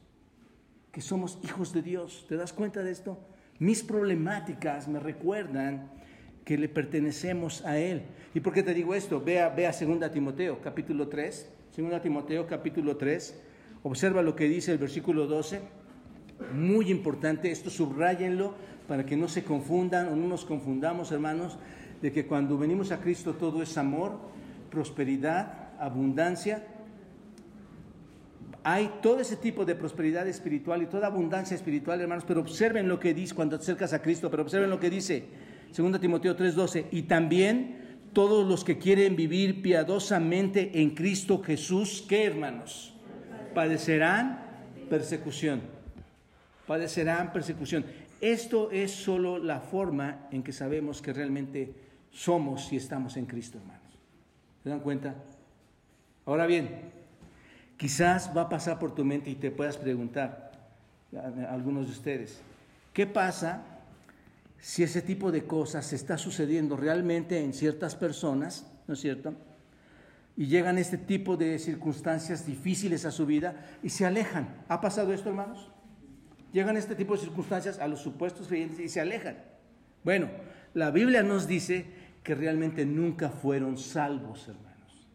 [0.90, 2.26] que somos hijos de Dios.
[2.28, 3.16] ¿Te das cuenta de esto?
[3.60, 5.88] Mis problemáticas me recuerdan
[6.44, 8.02] que le pertenecemos a Él.
[8.34, 9.20] ¿Y por qué te digo esto?
[9.20, 11.57] Vea, vea 2 Timoteo, capítulo 3.
[11.78, 13.40] 2 Timoteo, capítulo 3.
[13.84, 15.60] Observa lo que dice el versículo 12.
[16.52, 18.54] Muy importante, esto subrayenlo
[18.88, 21.56] para que no se confundan o no nos confundamos, hermanos
[22.02, 24.18] de que cuando venimos a Cristo todo es amor,
[24.72, 26.66] prosperidad, abundancia.
[28.64, 32.98] Hay todo ese tipo de prosperidad espiritual y toda abundancia espiritual, hermanos, pero observen lo
[32.98, 35.26] que dice cuando te acercas a Cristo, pero observen lo que dice
[35.76, 37.77] 2 Timoteo 3:12, y también
[38.12, 42.94] todos los que quieren vivir piadosamente en Cristo Jesús, ¿qué hermanos?
[43.54, 44.40] Padecerán
[44.88, 45.60] persecución.
[46.66, 47.84] Padecerán persecución.
[48.20, 51.74] Esto es solo la forma en que sabemos que realmente
[52.10, 53.82] somos y estamos en Cristo, hermanos.
[54.62, 55.14] ¿Se dan cuenta?
[56.26, 56.90] Ahora bien,
[57.76, 60.52] quizás va a pasar por tu mente y te puedas preguntar,
[61.48, 62.40] algunos de ustedes,
[62.92, 63.77] ¿qué pasa
[64.60, 69.34] si ese tipo de cosas está sucediendo realmente en ciertas personas, ¿no es cierto?
[70.36, 74.62] Y llegan este tipo de circunstancias difíciles a su vida y se alejan.
[74.68, 75.70] ¿Ha pasado esto, hermanos?
[76.52, 79.36] Llegan este tipo de circunstancias a los supuestos creyentes y se alejan.
[80.04, 80.28] Bueno,
[80.74, 81.86] la Biblia nos dice
[82.22, 85.08] que realmente nunca fueron salvos, hermanos.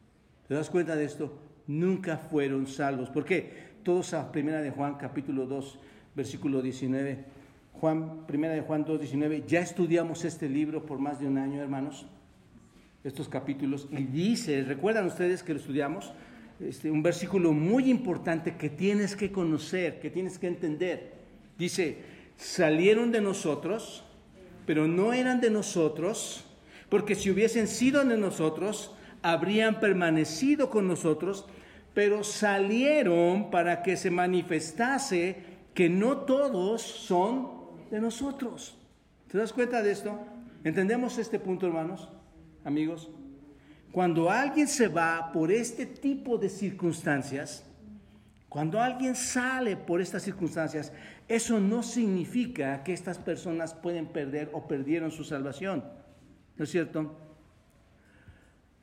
[0.48, 1.40] ¿Te das cuenta de esto?
[1.68, 3.10] Nunca fueron salvos.
[3.10, 3.74] ¿Por qué?
[3.84, 5.80] Todos a Primera de Juan, capítulo 2,
[6.16, 7.43] versículo 19
[7.74, 12.06] Juan, primera de Juan 2.19, ya estudiamos este libro por más de un año, hermanos,
[13.04, 16.14] estos capítulos, y dice, ¿recuerdan ustedes que lo estudiamos?
[16.60, 21.14] Este, un versículo muy importante que tienes que conocer, que tienes que entender.
[21.58, 21.98] Dice,
[22.38, 24.06] salieron de nosotros,
[24.66, 26.46] pero no eran de nosotros,
[26.90, 31.46] porque si hubiesen sido de nosotros, habrían permanecido con nosotros,
[31.94, 35.38] pero salieron para que se manifestase
[35.74, 37.63] que no todos son
[37.94, 38.76] de nosotros.
[39.28, 40.20] ¿Te das cuenta de esto?
[40.64, 42.10] ¿Entendemos este punto, hermanos,
[42.64, 43.12] amigos?
[43.92, 47.64] Cuando alguien se va por este tipo de circunstancias,
[48.50, 50.92] cuando alguien sale por estas circunstancias,
[51.28, 55.84] eso no significa que estas personas pueden perder o perdieron su salvación.
[56.58, 57.16] ¿No es cierto?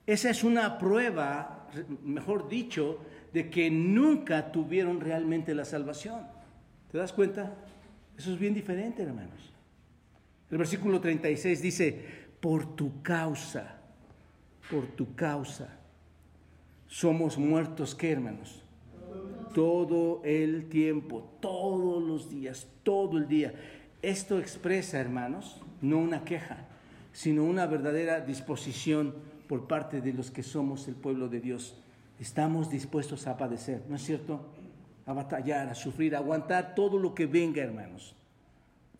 [0.06, 1.66] Esa es una prueba,
[2.04, 3.00] mejor dicho,
[3.32, 6.28] de que nunca tuvieron realmente la salvación.
[6.92, 7.56] ¿Te das cuenta?
[8.16, 9.52] Eso es bien diferente, hermanos.
[10.50, 12.04] El versículo 36 dice,
[12.40, 13.80] por tu causa,
[14.70, 15.78] por tu causa,
[16.88, 18.62] somos muertos, ¿qué, hermanos?
[19.54, 23.54] Todo el tiempo, todos los días, todo el día.
[24.02, 26.66] Esto expresa, hermanos, no una queja,
[27.12, 29.14] sino una verdadera disposición
[29.48, 31.76] por parte de los que somos el pueblo de Dios.
[32.18, 34.46] Estamos dispuestos a padecer, ¿no es cierto?
[35.10, 38.14] A batallar, a sufrir, a aguantar todo lo que venga, hermanos,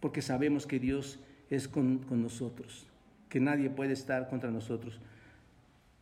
[0.01, 2.87] porque sabemos que Dios es con, nosotros,
[3.29, 5.01] que nadie puede estar contra nosotros.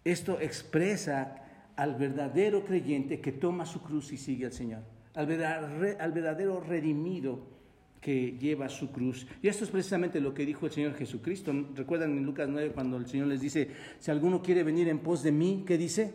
[0.05, 1.45] Esto expresa
[1.77, 4.83] al verdadero creyente que toma su cruz y sigue al Señor,
[5.15, 7.59] al verdadero, al verdadero redimido
[8.01, 9.27] que lleva su cruz.
[9.43, 11.53] Y esto es precisamente lo que dijo el Señor Jesucristo.
[11.75, 15.23] ¿Recuerdan en Lucas 9 cuando el Señor les dice, si alguno quiere venir en pos
[15.23, 16.13] de mí, ¿qué dice?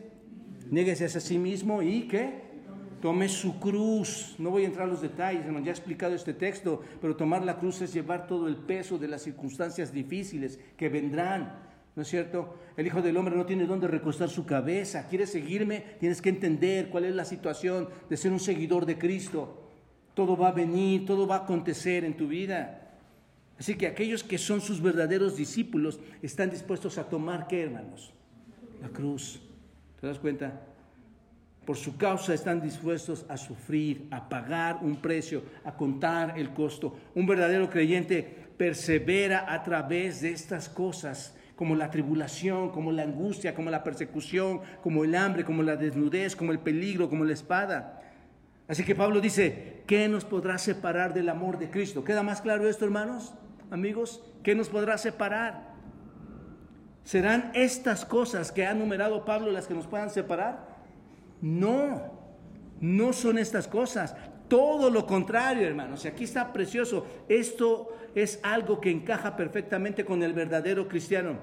[0.71, 2.42] Néguese a sí mismo y ¿qué?
[3.04, 4.34] Tome su cruz.
[4.38, 7.60] No voy a entrar en los detalles, ya he explicado este texto, pero tomar la
[7.60, 11.54] cruz es llevar todo el peso de las circunstancias difíciles que vendrán.
[11.97, 12.56] ¿No es cierto?
[12.78, 15.10] El Hijo del Hombre no tiene dónde recostar su cabeza.
[15.10, 15.84] ¿Quieres seguirme?
[15.99, 19.70] Tienes que entender cuál es la situación de ser un seguidor de Cristo.
[20.14, 22.99] Todo va a venir, todo va a acontecer en tu vida.
[23.60, 28.14] Así que aquellos que son sus verdaderos discípulos están dispuestos a tomar, ¿qué hermanos?
[28.82, 29.41] La cruz.
[29.99, 30.72] ¿Te das cuenta?
[31.66, 36.97] Por su causa están dispuestos a sufrir, a pagar un precio, a contar el costo.
[37.16, 38.22] Un verdadero creyente
[38.57, 44.59] persevera a través de estas cosas, como la tribulación, como la angustia, como la persecución,
[44.82, 48.01] como el hambre, como la desnudez, como el peligro, como la espada.
[48.68, 52.03] Así que Pablo dice, ¿qué nos podrá separar del amor de Cristo?
[52.03, 53.34] ¿Queda más claro esto, hermanos,
[53.72, 54.22] amigos?
[54.41, 55.74] ¿Qué nos podrá separar?
[57.03, 60.72] ¿Serán estas cosas que ha numerado Pablo las que nos puedan separar?
[61.43, 62.01] No,
[62.79, 64.15] no son estas cosas.
[64.47, 66.05] Todo lo contrario, hermanos.
[66.05, 67.05] Y aquí está precioso.
[67.27, 71.37] Esto es algo que encaja perfectamente con el verdadero cristiano.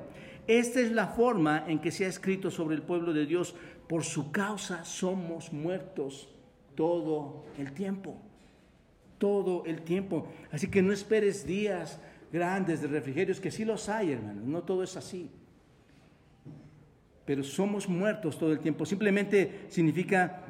[0.46, 3.54] Esta es la forma en que se ha escrito sobre el pueblo de Dios.
[3.86, 6.30] Por su causa somos muertos
[6.74, 8.16] todo el tiempo.
[9.18, 10.28] Todo el tiempo.
[10.50, 12.00] Así que no esperes días
[12.32, 14.44] grandes de refrigerios, que sí los hay, hermanos.
[14.44, 15.30] No todo es así
[17.24, 18.86] pero somos muertos todo el tiempo.
[18.86, 20.42] Simplemente significa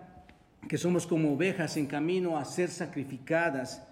[0.69, 3.87] que somos como ovejas en camino a ser sacrificadas.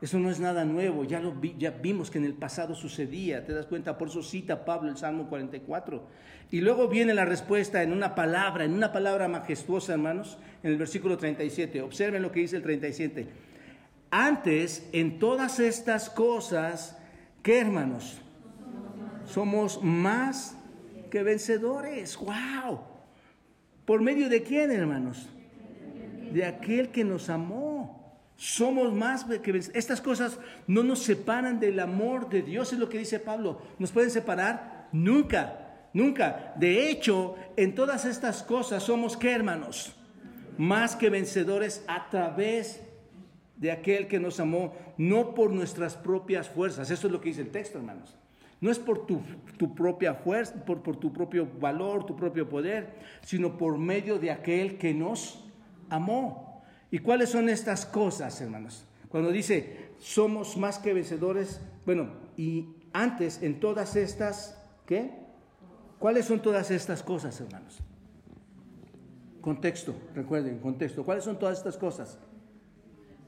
[0.00, 1.20] Eso no es nada nuevo, ya,
[1.58, 4.96] ya vimos que en el pasado sucedía, te das cuenta, por eso cita Pablo el
[4.96, 6.02] Salmo 44.
[6.50, 10.78] Y luego viene la respuesta en una palabra, en una palabra majestuosa, hermanos, en el
[10.78, 11.82] versículo 37.
[11.82, 13.28] Observen lo que dice el 37.
[14.10, 16.98] Antes, en todas estas cosas,
[17.42, 18.18] ¿qué hermanos?
[19.26, 20.56] Somos más
[21.10, 22.16] que vencedores.
[22.16, 22.80] ¡Wow!
[23.84, 25.28] ¿Por medio de quién, hermanos?
[26.32, 28.00] De aquel que nos amó.
[28.36, 29.50] Somos más que.
[29.74, 33.60] Estas cosas no nos separan del amor de Dios, es lo que dice Pablo.
[33.78, 34.88] ¿Nos pueden separar?
[34.92, 36.54] Nunca, nunca.
[36.56, 39.94] De hecho, en todas estas cosas somos qué, hermanos?
[40.56, 42.80] Más que vencedores a través
[43.56, 46.90] de aquel que nos amó, no por nuestras propias fuerzas.
[46.90, 48.16] Eso es lo que dice el texto, hermanos.
[48.60, 49.22] No es por tu,
[49.74, 54.76] propia fuerza, por, por tu propio valor, tu propio poder, sino por medio de aquel
[54.76, 55.44] que nos
[55.88, 56.62] amó.
[56.90, 58.84] ¿Y cuáles son estas cosas, hermanos?
[59.08, 65.10] Cuando dice, somos más que vencedores, bueno, y antes en todas estas, ¿qué?
[65.98, 67.78] ¿Cuáles son todas estas cosas, hermanos?
[69.40, 71.04] Contexto, recuerden, contexto.
[71.04, 72.18] ¿Cuáles son todas estas cosas?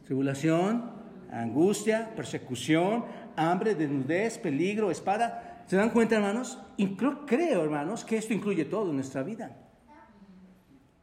[0.04, 0.90] Tribulación,
[1.30, 3.04] angustia, persecución,
[3.36, 5.64] hambre, desnudez, peligro, espada.
[5.66, 6.58] ¿Se dan cuenta, hermanos?
[6.96, 9.56] Creo, creo, hermanos, que esto incluye todo en nuestra vida.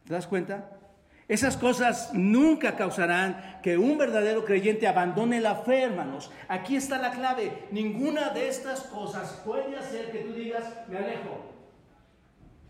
[0.05, 0.71] ¿Te das cuenta?
[1.27, 6.31] Esas cosas nunca causarán que un verdadero creyente abandone la fe, hermanos.
[6.47, 7.67] Aquí está la clave.
[7.71, 11.53] Ninguna de estas cosas puede hacer que tú digas, me alejo.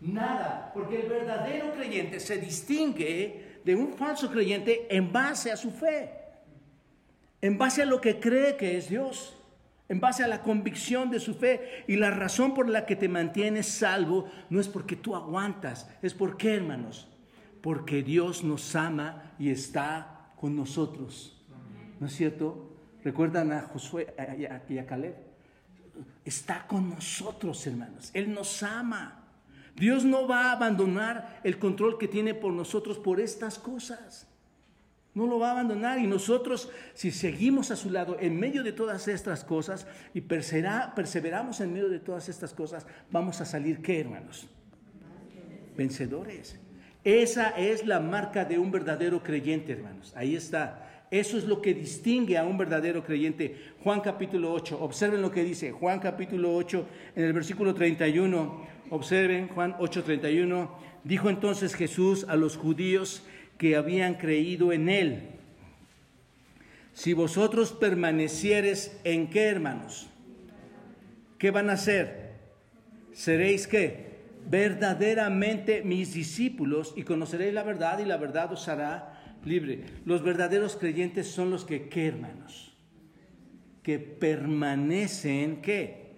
[0.02, 5.70] Nada, porque el verdadero creyente se distingue de un falso creyente en base a su
[5.70, 6.10] fe,
[7.40, 9.39] en base a lo que cree que es Dios
[9.90, 11.84] en base a la convicción de su fe.
[11.86, 16.14] Y la razón por la que te mantienes salvo no es porque tú aguantas, es
[16.14, 17.08] porque, hermanos,
[17.60, 21.36] porque Dios nos ama y está con nosotros.
[21.98, 22.70] ¿No es cierto?
[23.04, 24.14] ¿Recuerdan a Josué
[24.68, 25.16] y a Caleb?
[26.24, 28.10] Está con nosotros, hermanos.
[28.14, 29.24] Él nos ama.
[29.74, 34.29] Dios no va a abandonar el control que tiene por nosotros por estas cosas.
[35.14, 38.72] No lo va a abandonar y nosotros, si seguimos a su lado en medio de
[38.72, 44.00] todas estas cosas y perseveramos en medio de todas estas cosas, vamos a salir, ¿qué
[44.00, 44.46] hermanos?
[45.76, 46.60] Vencedores.
[47.02, 50.12] Esa es la marca de un verdadero creyente, hermanos.
[50.14, 50.86] Ahí está.
[51.10, 53.56] Eso es lo que distingue a un verdadero creyente.
[53.82, 55.72] Juan capítulo 8, observen lo que dice.
[55.72, 56.86] Juan capítulo 8,
[57.16, 60.70] en el versículo 31, observen Juan 8, 31.
[61.02, 63.24] Dijo entonces Jesús a los judíos,
[63.60, 65.20] que habían creído en él.
[66.94, 70.08] Si vosotros permanecieres en qué, hermanos?
[71.36, 72.36] ¿Qué van a hacer?
[73.12, 74.22] Seréis qué?
[74.48, 79.84] Verdaderamente mis discípulos y conoceréis la verdad y la verdad os hará libre.
[80.06, 82.74] Los verdaderos creyentes son los que, ¿qué, hermanos?
[83.82, 86.14] Que permanecen, ¿qué?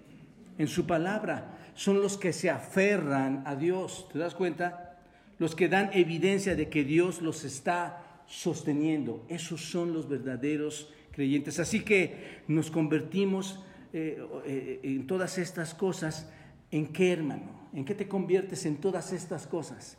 [0.58, 1.58] En su palabra.
[1.74, 4.08] Son los que se aferran a Dios.
[4.12, 4.91] ¿Te das cuenta?
[5.38, 9.24] Los que dan evidencia de que Dios los está sosteniendo.
[9.28, 11.58] Esos son los verdaderos creyentes.
[11.58, 13.60] Así que nos convertimos
[13.92, 16.30] eh, eh, en todas estas cosas.
[16.70, 17.68] ¿En qué, hermano?
[17.74, 19.98] ¿En qué te conviertes en todas estas cosas?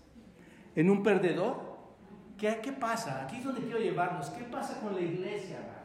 [0.76, 1.74] ¿En un perdedor?
[2.38, 3.24] ¿Qué, qué pasa?
[3.24, 4.30] Aquí es donde quiero llevarnos.
[4.32, 5.84] ¿Qué pasa con la iglesia, hermanos?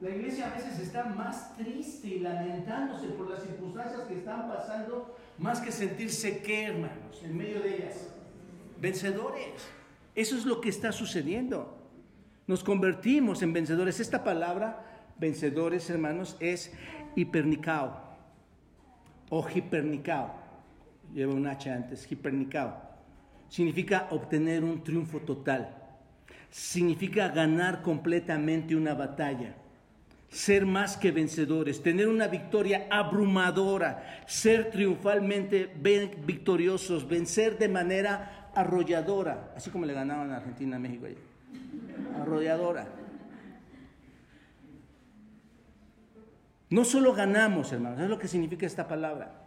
[0.00, 5.16] La iglesia a veces está más triste y lamentándose por las circunstancias que están pasando
[5.38, 8.08] más que sentirse que, hermanos, en medio de ellas,
[8.80, 9.68] vencedores.
[10.14, 11.76] Eso es lo que está sucediendo.
[12.46, 14.00] Nos convertimos en vencedores.
[14.00, 16.72] Esta palabra, vencedores, hermanos, es
[17.16, 18.00] hipernicao
[19.28, 20.34] o hipernicao.
[21.12, 22.82] Lleva un H antes, hipernicao.
[23.48, 25.76] Significa obtener un triunfo total.
[26.50, 29.54] Significa ganar completamente una batalla
[30.28, 35.72] ser más que vencedores, tener una victoria abrumadora, ser triunfalmente
[36.26, 41.16] victoriosos, vencer de manera arrolladora, así como le ganaban a Argentina a México allá.
[42.22, 42.86] Arrolladora.
[46.68, 49.46] No solo ganamos, hermanos, es lo que significa esta palabra.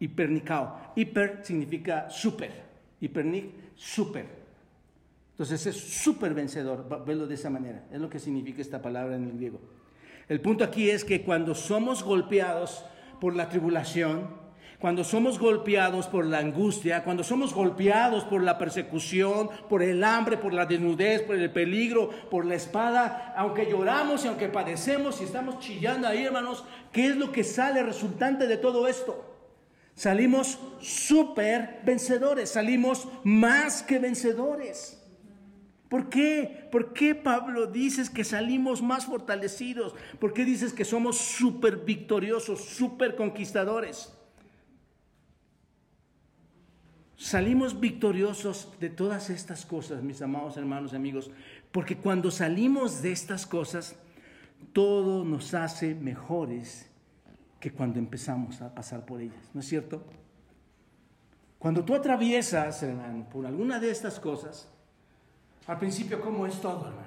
[0.00, 0.92] Hipernicao.
[0.96, 2.50] Hiper significa super.
[3.00, 4.26] Hipernic, super.
[5.32, 7.84] Entonces es super vencedor, verlo de esa manera.
[7.92, 9.60] Es lo que significa esta palabra en el griego.
[10.28, 12.84] El punto aquí es que cuando somos golpeados
[13.20, 14.28] por la tribulación,
[14.78, 20.36] cuando somos golpeados por la angustia, cuando somos golpeados por la persecución, por el hambre,
[20.36, 25.24] por la desnudez, por el peligro, por la espada, aunque lloramos y aunque padecemos y
[25.24, 26.62] estamos chillando ahí, hermanos,
[26.92, 29.24] ¿qué es lo que sale resultante de todo esto?
[29.96, 34.97] Salimos súper vencedores, salimos más que vencedores.
[35.88, 36.68] ¿Por qué?
[36.70, 39.94] ¿Por qué Pablo dices que salimos más fortalecidos?
[40.20, 44.12] ¿Por qué dices que somos súper victoriosos, súper conquistadores?
[47.16, 51.30] Salimos victoriosos de todas estas cosas, mis amados hermanos y amigos,
[51.72, 53.96] porque cuando salimos de estas cosas,
[54.72, 56.88] todo nos hace mejores
[57.58, 60.04] que cuando empezamos a pasar por ellas, ¿no es cierto?
[61.58, 62.84] Cuando tú atraviesas,
[63.32, 64.72] por alguna de estas cosas,
[65.68, 67.06] al principio, ¿cómo es todo, hermano?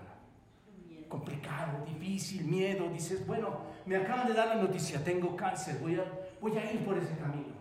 [1.09, 2.88] Complicado, difícil, miedo.
[2.89, 6.05] Dices, bueno, me acaban de dar la noticia, tengo cáncer, voy a,
[6.39, 7.59] voy a ir por ese camino.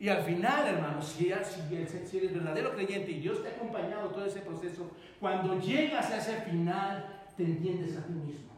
[0.00, 1.74] Y al final, hermano, si, si,
[2.16, 4.90] eres verdadero creyente y Dios te ha acompañado todo ese proceso,
[5.20, 8.50] cuando llegas a ese final, te entiendes a ti mismo.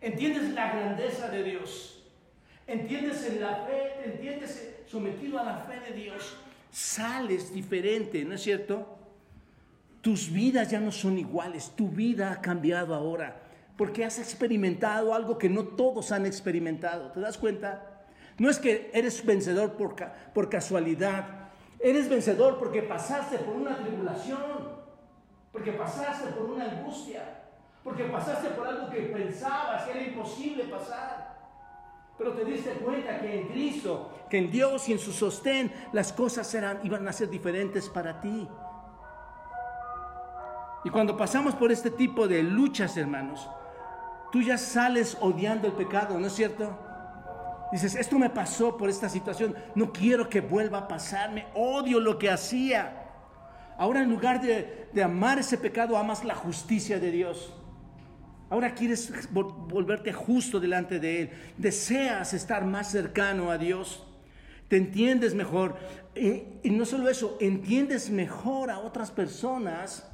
[0.00, 2.04] entiendes la grandeza de Dios,
[2.66, 6.36] entiendes en la fe, te entiendes sometido a la fe de Dios,
[6.70, 8.99] sales diferente, ¿no es cierto?
[10.00, 13.42] Tus vidas ya no son iguales, tu vida ha cambiado ahora,
[13.76, 17.12] porque has experimentado algo que no todos han experimentado.
[17.12, 18.04] ¿Te das cuenta?
[18.38, 19.96] No es que eres vencedor por,
[20.32, 24.80] por casualidad, eres vencedor porque pasaste por una tribulación,
[25.52, 27.22] porque pasaste por una angustia,
[27.84, 31.38] porque pasaste por algo que pensabas que era imposible pasar.
[32.16, 36.12] Pero te diste cuenta que en Cristo, que en Dios y en su sostén, las
[36.12, 38.48] cosas eran, iban a ser diferentes para ti.
[40.84, 43.48] Y cuando pasamos por este tipo de luchas, hermanos,
[44.32, 46.78] tú ya sales odiando el pecado, ¿no es cierto?
[47.72, 52.18] Dices, esto me pasó por esta situación, no quiero que vuelva a pasarme, odio lo
[52.18, 52.96] que hacía.
[53.78, 57.52] Ahora en lugar de, de amar ese pecado, amas la justicia de Dios.
[58.50, 61.30] Ahora quieres volverte justo delante de Él.
[61.56, 64.04] Deseas estar más cercano a Dios.
[64.66, 65.76] Te entiendes mejor.
[66.16, 70.09] Eh, y no solo eso, entiendes mejor a otras personas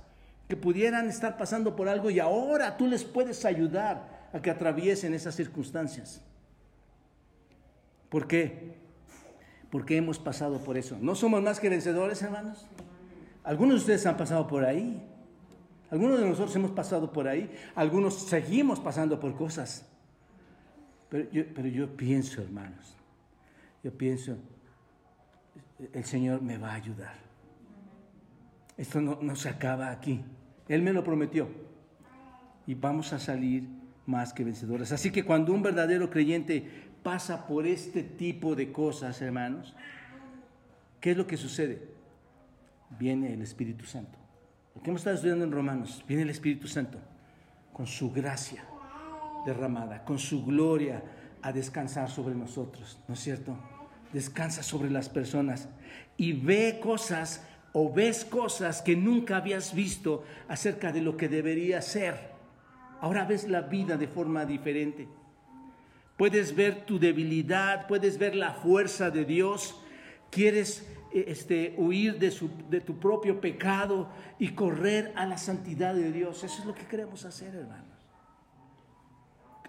[0.48, 5.14] que pudieran estar pasando por algo y ahora tú les puedes ayudar a que atraviesen
[5.14, 6.22] esas circunstancias.
[8.08, 8.76] ¿Por qué?
[9.70, 10.96] Porque hemos pasado por eso.
[11.00, 12.66] ¿No somos más que vencedores, hermanos?
[13.42, 15.02] Algunos de ustedes han pasado por ahí.
[15.90, 17.50] Algunos de nosotros hemos pasado por ahí.
[17.74, 19.84] Algunos seguimos pasando por cosas.
[21.08, 22.96] Pero yo, pienso, hermanos,
[23.82, 24.36] yo pienso,
[25.92, 27.14] el Señor me va a ayudar.
[28.76, 30.24] Esto no se acaba aquí.
[30.68, 31.48] Él me lo prometió.
[32.66, 33.68] Y vamos a salir
[34.06, 34.92] más que vencedores.
[34.92, 36.68] Así que cuando un verdadero creyente
[37.02, 39.74] pasa por este tipo de cosas, hermanos,
[41.00, 41.82] ¿qué es lo que sucede?
[42.98, 44.18] Viene el Espíritu Santo.
[44.74, 46.98] Lo que hemos estado estudiando en Romanos, viene el Espíritu Santo
[47.72, 48.64] con su gracia
[49.44, 51.02] derramada, con su gloria
[51.42, 53.56] a descansar sobre nosotros, ¿no es cierto?
[54.12, 55.68] Descansa sobre las personas
[56.16, 57.46] y ve cosas
[57.78, 62.30] o ves cosas que nunca habías visto acerca de lo que debería ser.
[63.02, 65.06] Ahora ves la vida de forma diferente.
[66.16, 69.78] Puedes ver tu debilidad, puedes ver la fuerza de Dios.
[70.30, 74.08] Quieres eh, este, huir de, su, de tu propio pecado
[74.38, 76.44] y correr a la santidad de Dios.
[76.44, 77.98] Eso es lo que queremos hacer, hermanos.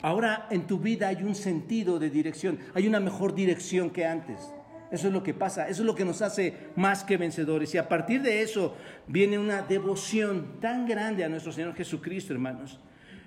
[0.01, 4.49] Ahora en tu vida hay un sentido de dirección, hay una mejor dirección que antes.
[4.92, 7.74] Eso es lo que pasa, eso es lo que nos hace más que vencedores.
[7.76, 8.76] Y a partir de eso
[9.08, 12.80] viene una devoción tan grande a nuestro Señor Jesucristo, hermanos.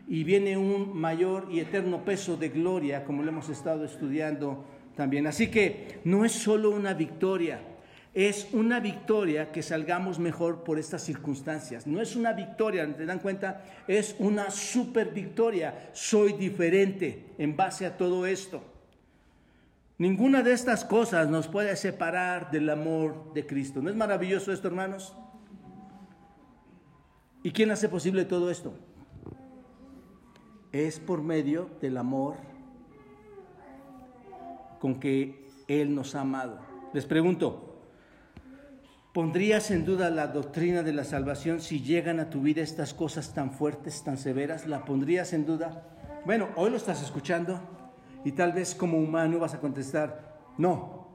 [0.09, 4.65] Y viene un mayor y eterno peso de gloria, como lo hemos estado estudiando
[4.97, 5.27] también.
[5.27, 7.61] Así que no es solo una victoria,
[8.13, 11.87] es una victoria que salgamos mejor por estas circunstancias.
[11.87, 13.63] No es una victoria, ¿te dan cuenta?
[13.87, 15.91] Es una super victoria.
[15.93, 18.65] Soy diferente en base a todo esto.
[20.01, 23.83] Ninguna de estas cosas nos puede separar del amor de Cristo.
[23.83, 25.15] ¿No es maravilloso esto, hermanos?
[27.43, 28.73] ¿Y quién hace posible todo esto?
[30.73, 32.37] Es por medio del amor
[34.79, 36.61] con que Él nos ha amado.
[36.95, 37.83] Les pregunto,
[39.13, 43.35] ¿pondrías en duda la doctrina de la salvación si llegan a tu vida estas cosas
[43.35, 44.67] tan fuertes, tan severas?
[44.67, 45.85] ¿La pondrías en duda?
[46.25, 47.61] Bueno, hoy lo estás escuchando,
[48.25, 51.09] y tal vez como humano vas a contestar, no.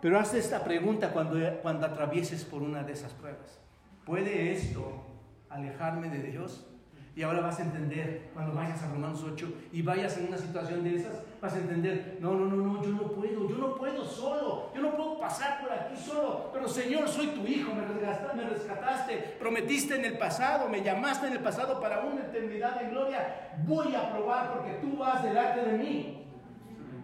[0.00, 3.60] Pero haz esta pregunta cuando, cuando atravieses por una de esas pruebas.
[4.04, 5.04] ¿Puede esto
[5.48, 6.73] alejarme de Dios?
[7.16, 10.82] Y ahora vas a entender, cuando vayas a Romanos 8 y vayas en una situación
[10.82, 14.04] de esas, vas a entender, no, no, no, no, yo no puedo, yo no puedo
[14.04, 18.36] solo, yo no puedo pasar por aquí solo, pero Señor, soy tu hijo, me rescataste,
[18.36, 22.90] me rescataste, prometiste en el pasado, me llamaste en el pasado para una eternidad de
[22.90, 26.26] gloria, voy a probar porque tú vas delante de mí.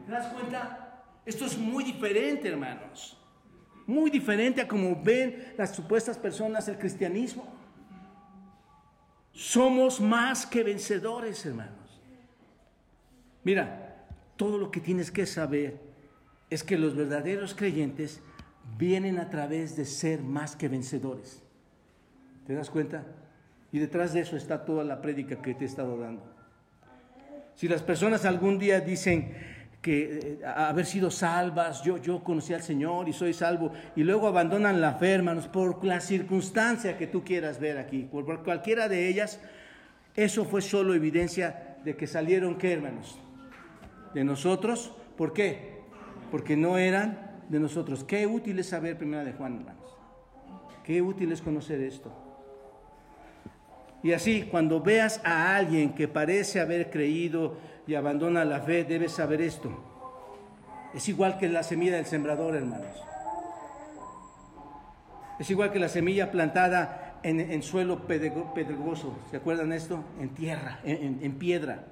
[0.06, 1.04] ¿Te das cuenta?
[1.24, 3.16] Esto es muy diferente, hermanos,
[3.86, 7.59] muy diferente a como ven las supuestas personas el cristianismo.
[9.40, 11.98] Somos más que vencedores, hermanos.
[13.42, 14.04] Mira,
[14.36, 15.80] todo lo que tienes que saber
[16.50, 18.20] es que los verdaderos creyentes
[18.76, 21.42] vienen a través de ser más que vencedores.
[22.46, 23.06] ¿Te das cuenta?
[23.72, 26.22] Y detrás de eso está toda la prédica que te he estado dando.
[27.54, 29.34] Si las personas algún día dicen,
[29.80, 34.26] que eh, haber sido salvas, yo, yo conocí al Señor y soy salvo, y luego
[34.26, 39.08] abandonan la fe, hermanos, por la circunstancia que tú quieras ver aquí, por cualquiera de
[39.08, 39.40] ellas,
[40.14, 43.18] eso fue solo evidencia de que salieron, ¿qué, hermanos?
[44.12, 45.80] De nosotros, ¿por qué?
[46.30, 48.04] Porque no eran de nosotros.
[48.04, 49.96] Qué útil es saber primera de Juan, hermanos.
[50.84, 52.12] Qué útil es conocer esto.
[54.02, 57.58] Y así, cuando veas a alguien que parece haber creído
[57.90, 59.68] y abandona la fe, debes saber esto.
[60.94, 62.86] Es igual que la semilla del sembrador, hermanos.
[65.40, 69.18] Es igual que la semilla plantada en, suelo pedregoso.
[69.32, 70.04] ¿Se acuerdan esto?
[70.20, 71.84] En tierra, en, piedra,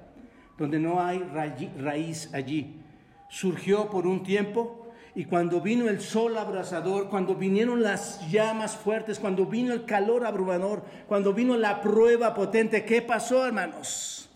[0.57, 1.19] donde no hay
[1.77, 2.79] raíz allí.
[3.27, 9.19] Surgió por un tiempo y cuando vino el sol abrasador, cuando vinieron las llamas fuertes,
[9.19, 14.28] cuando vino el calor abrumador, cuando vino la prueba potente, ¿qué pasó, hermanos?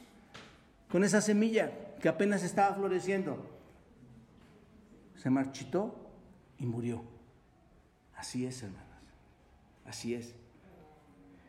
[0.93, 3.43] Con esa semilla que apenas estaba floreciendo.
[5.15, 5.95] Se marchitó
[6.59, 7.03] y murió.
[8.15, 8.85] Así es, hermanos.
[9.87, 10.35] Así es.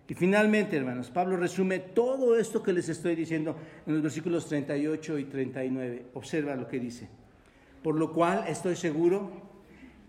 [0.08, 3.54] Y finalmente, hermanos, Pablo resume todo esto que les estoy diciendo
[3.86, 6.06] en los versículos 38 y 39.
[6.14, 7.10] Observa lo que dice.
[7.82, 9.30] Por lo cual estoy seguro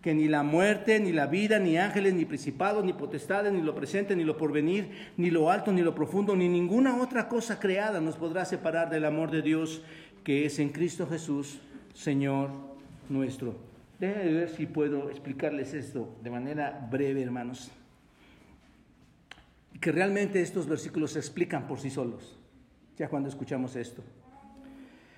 [0.06, 3.74] que ni la muerte, ni la vida, ni ángeles, ni principados, ni potestades, ni lo
[3.74, 4.88] presente, ni lo porvenir,
[5.18, 9.06] ni lo alto, ni lo profundo, ni ninguna otra cosa creada nos podrá separar del
[9.06, 9.82] amor de Dios
[10.24, 11.58] que es en Cristo Jesús,
[11.96, 12.52] Señor
[13.10, 13.56] nuestro.
[13.98, 17.72] Déjenme ver si puedo explicarles esto de manera breve, hermanos
[19.82, 22.38] que realmente estos versículos se explican por sí solos,
[22.96, 24.04] ya cuando escuchamos esto.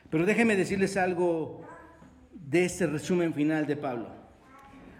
[0.09, 1.67] Pero déjenme decirles algo
[2.31, 4.26] de este resumen final de Pablo.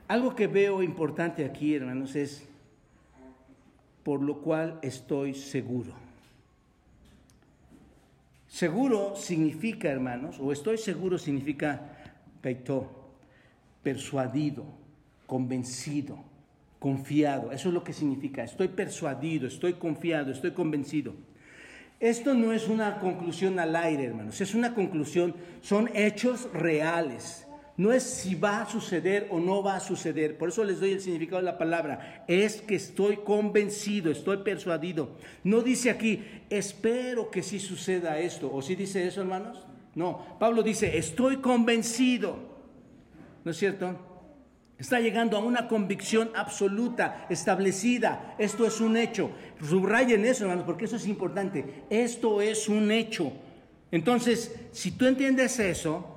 [0.08, 2.48] Algo que veo importante aquí, hermanos, es
[4.04, 5.94] por lo cual estoy seguro.
[8.48, 11.82] Seguro significa, hermanos, o estoy seguro significa
[12.42, 12.90] peito,
[13.84, 14.66] persuadido,
[15.26, 16.18] convencido
[16.80, 17.52] confiado.
[17.52, 18.44] Eso es lo que significa.
[18.44, 21.14] Estoy persuadido, estoy confiado, estoy convencido.
[22.00, 24.40] Esto no es una conclusión al aire, hermanos.
[24.42, 27.47] Es una conclusión, son hechos reales.
[27.78, 30.36] No es si va a suceder o no va a suceder.
[30.36, 32.26] Por eso les doy el significado de la palabra.
[32.28, 35.12] Es que estoy convencido, estoy persuadido.
[35.44, 38.52] No dice aquí, espero que sí suceda esto.
[38.52, 39.68] ¿O sí dice eso, hermanos?
[39.94, 40.38] No.
[40.40, 42.38] Pablo dice, estoy convencido.
[43.46, 43.96] ¿No es cierto?
[44.80, 48.36] Está llegando a una convicción absoluta, establecida.
[48.40, 49.30] Esto es un hecho.
[49.64, 51.84] Subrayen eso, hermanos, porque eso es importante.
[51.92, 53.32] Esto es un hecho.
[53.92, 56.17] Entonces, si tú entiendes eso,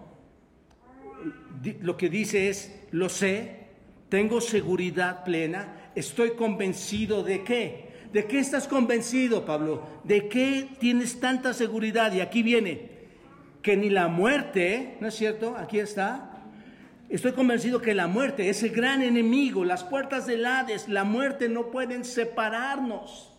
[1.81, 3.67] lo que dice es, lo sé,
[4.09, 7.91] tengo seguridad plena, estoy convencido de qué.
[8.13, 9.87] ¿De qué estás convencido, Pablo?
[10.03, 12.13] ¿De qué tienes tanta seguridad?
[12.13, 12.91] Y aquí viene,
[13.63, 15.57] que ni la muerte, ¿no es cierto?
[15.57, 16.31] Aquí está,
[17.11, 21.73] Estoy convencido que la muerte, ese gran enemigo, las puertas del Hades, la muerte no
[21.73, 23.33] pueden separarnos.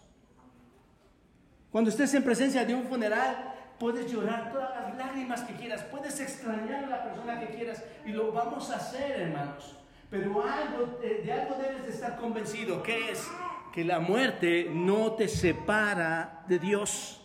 [1.72, 3.51] Cuando estés en presencia de un funeral,
[3.82, 8.12] puedes llorar todas las lágrimas que quieras, puedes extrañar a la persona que quieras y
[8.12, 9.76] lo vamos a hacer, hermanos.
[10.12, 13.28] Pero algo, de algo debes de estar convencido, que es
[13.74, 17.24] que la muerte no te separa de Dios.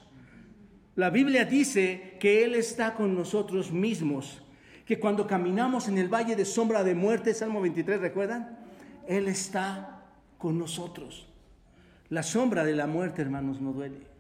[0.95, 4.41] La Biblia dice que Él está con nosotros mismos
[4.87, 8.59] que cuando caminamos en el valle de sombra de muerte, Salmo 23, ¿recuerdan?
[9.07, 10.05] Él está
[10.39, 11.29] con nosotros.
[12.09, 14.16] La sombra de la muerte, hermanos, no duele.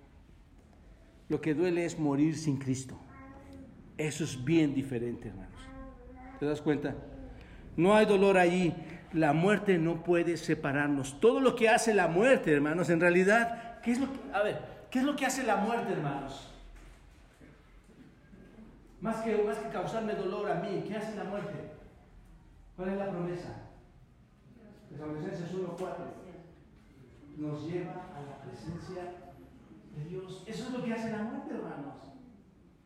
[1.28, 2.96] Lo que duele es morir sin Cristo.
[3.96, 5.60] Eso es bien diferente, hermanos.
[6.38, 6.94] ¿Te das cuenta?
[7.76, 8.74] No hay dolor allí.
[9.12, 11.18] La muerte no puede separarnos.
[11.20, 14.60] Todo lo que hace la muerte, hermanos, en realidad, ¿qué es lo que, a ver,
[14.90, 16.52] ¿qué es lo que hace la muerte, hermanos?
[19.00, 21.54] Más que, más que causarme dolor a mí, ¿qué hace la muerte?
[22.76, 23.62] ¿Cuál es la promesa?
[24.90, 26.16] Tesalonicenses 1.4
[27.36, 29.25] nos lleva a la presencia
[30.46, 31.94] Eso es lo que hace la muerte, hermanos.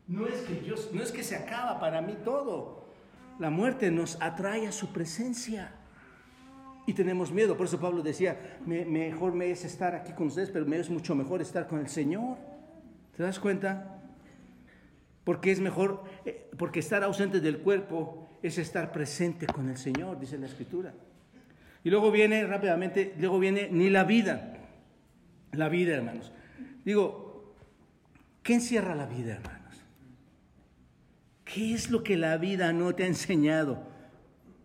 [0.07, 2.85] No es que Dios, no es que se acaba para mí todo.
[3.39, 5.71] La muerte nos atrae a su presencia.
[6.87, 7.55] Y tenemos miedo.
[7.55, 11.15] Por eso Pablo decía, mejor me es estar aquí con ustedes, pero me es mucho
[11.15, 12.37] mejor estar con el Señor.
[13.15, 14.01] ¿Te das cuenta?
[15.23, 20.19] Porque es mejor, eh, porque estar ausente del cuerpo es estar presente con el Señor,
[20.19, 20.93] dice la Escritura.
[21.83, 24.57] Y luego viene rápidamente, luego viene ni la vida.
[25.51, 26.31] La vida, hermanos.
[26.85, 27.55] Digo,
[28.43, 29.75] ¿qué encierra la vida, hermanos?
[31.43, 33.83] ¿Qué es lo que la vida no te ha enseñado?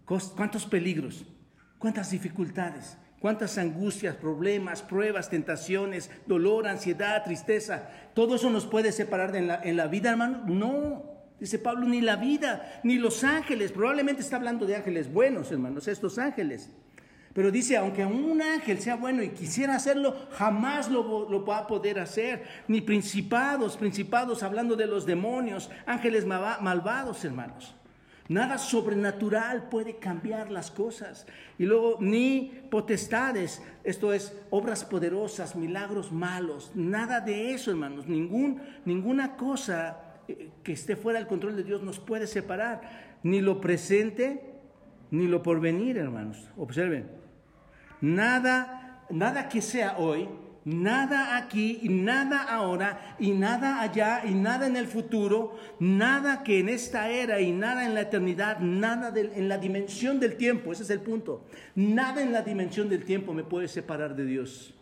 [0.04, 1.26] ¿Cuántos peligros?
[1.78, 2.96] ¿Cuántas dificultades?
[3.20, 7.90] cuántas angustias, problemas, pruebas, tentaciones, dolor, ansiedad, tristeza.
[8.14, 10.44] ¿Todo eso nos puede separar en la, en la vida, hermano?
[10.46, 11.16] No.
[11.40, 13.72] Dice Pablo, ni la vida, ni los ángeles.
[13.72, 16.70] Probablemente está hablando de ángeles buenos, hermanos, estos ángeles.
[17.36, 21.98] Pero dice, aunque un ángel sea bueno y quisiera hacerlo, jamás lo, va a poder
[21.98, 22.42] hacer.
[22.66, 27.74] Ni principados, principados, hablando de los demonios, ángeles malvados, hermanos.
[28.30, 31.26] Nada sobrenatural puede cambiar las cosas.
[31.58, 38.06] Y luego ni potestades, esto es obras poderosas, milagros malos, nada de eso, hermanos.
[38.06, 43.18] Ningún, ninguna cosa eh, que esté fuera del control de Dios nos puede separar.
[43.22, 44.54] Ni lo presente,
[45.10, 46.48] ni lo porvenir, hermanos.
[46.56, 47.25] Observen.
[48.00, 50.28] Nada, nada que sea hoy
[50.66, 56.68] Nada aquí nada ahora y nada allá y nada en el futuro, nada que en
[56.68, 60.90] esta era y nada en la eternidad, nada en la dimensión del tiempo, ese es
[60.90, 61.44] el punto.
[61.76, 64.74] Nada en la dimensión del tiempo me puede separar de Dios.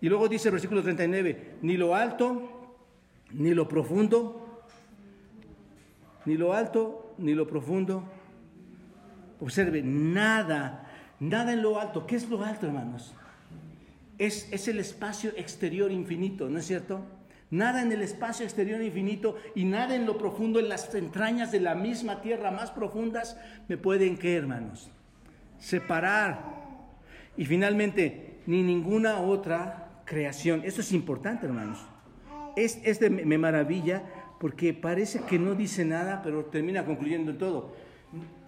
[0.00, 2.76] Y luego dice el versículo 39, ni lo alto,
[3.32, 4.62] ni lo profundo,
[6.24, 8.04] ni lo alto, ni lo profundo.
[9.40, 10.89] Observe, nada,
[11.20, 12.06] nada en lo alto.
[12.06, 13.14] ¿Qué es lo alto, hermanos?
[14.20, 17.00] es, el espacio exterior infinito, ¿no es cierto?
[17.50, 21.58] Nada en el espacio exterior infinito y nada en lo profundo, en las entrañas de
[21.58, 24.90] la misma tierra más profundas, me pueden, ¿qué hermanos?
[25.58, 26.38] Separar.
[27.36, 30.62] Y finalmente, ni ninguna otra creación.
[30.64, 31.78] Esto es importante, hermanos.
[32.56, 34.02] Es, este me maravilla
[34.38, 37.74] porque parece que no dice nada, pero termina concluyendo en todo.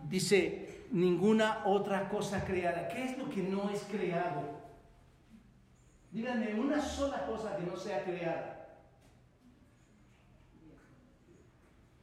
[0.09, 2.87] Dice, ninguna otra cosa creada.
[2.89, 4.43] ¿Qué es lo que no es creado?
[6.13, 8.79] Díganme una sola cosa que no sea creada.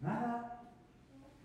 [0.01, 0.61] Nada.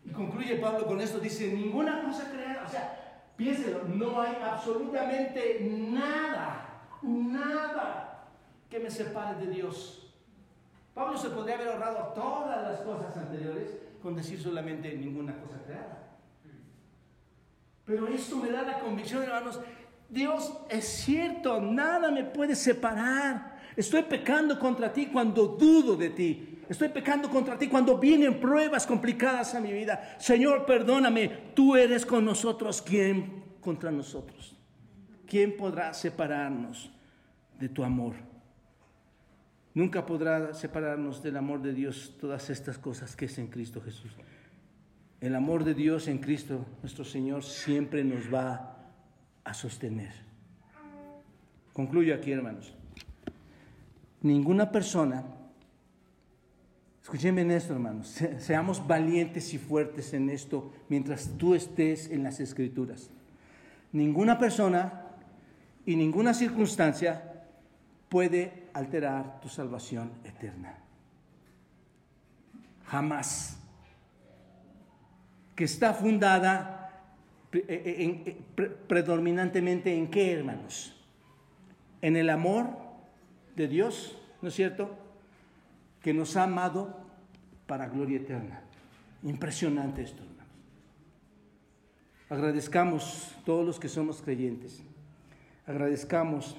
[0.04, 2.64] Y concluye Pablo con esto, dice, ninguna cosa creada.
[2.64, 8.28] O sea, piénselo, no hay absolutamente nada, nada
[8.70, 10.14] que me separe de Dios.
[10.94, 15.93] Pablo se podría haber ahorrado todas las cosas anteriores con decir solamente ninguna cosa creada.
[17.84, 19.60] Pero esto me da la convicción, hermanos,
[20.08, 23.58] Dios es cierto, nada me puede separar.
[23.76, 26.58] Estoy pecando contra ti cuando dudo de ti.
[26.68, 30.16] Estoy pecando contra ti cuando vienen pruebas complicadas a mi vida.
[30.18, 32.80] Señor, perdóname, tú eres con nosotros.
[32.80, 34.56] ¿Quién contra nosotros?
[35.26, 36.90] ¿Quién podrá separarnos
[37.58, 38.14] de tu amor?
[39.74, 44.12] Nunca podrá separarnos del amor de Dios todas estas cosas que es en Cristo Jesús.
[45.20, 48.76] El amor de Dios en Cristo, nuestro Señor, siempre nos va
[49.44, 50.12] a sostener.
[51.72, 52.74] Concluyo aquí, hermanos.
[54.22, 55.24] Ninguna persona,
[57.02, 58.08] escúchenme en esto, hermanos,
[58.38, 63.10] seamos valientes y fuertes en esto mientras tú estés en las escrituras.
[63.92, 65.02] Ninguna persona
[65.86, 67.46] y ninguna circunstancia
[68.08, 70.78] puede alterar tu salvación eterna.
[72.86, 73.58] Jamás.
[75.54, 76.84] Que está fundada
[77.52, 78.22] eh, eh,
[78.56, 80.96] eh, predominantemente en qué, hermanos?
[82.02, 82.70] En el amor
[83.54, 84.96] de Dios, ¿no es cierto?
[86.02, 86.98] Que nos ha amado
[87.66, 88.62] para gloria eterna.
[89.22, 90.44] Impresionante esto, hermanos.
[92.28, 94.82] Agradezcamos todos los que somos creyentes.
[95.66, 96.56] Agradezcamos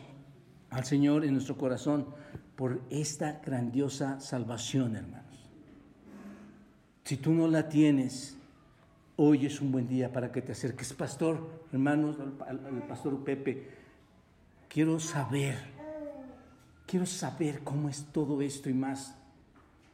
[0.69, 2.07] al Señor en nuestro corazón
[2.55, 5.25] por esta grandiosa salvación, hermanos.
[7.03, 8.37] Si tú no la tienes,
[9.17, 11.39] Hoy es un buen día para que te acerques, pastor,
[11.71, 13.65] hermanos, al, pastor Pepe.
[14.67, 15.55] Quiero saber,
[16.85, 19.15] quiero saber cómo es todo esto y más.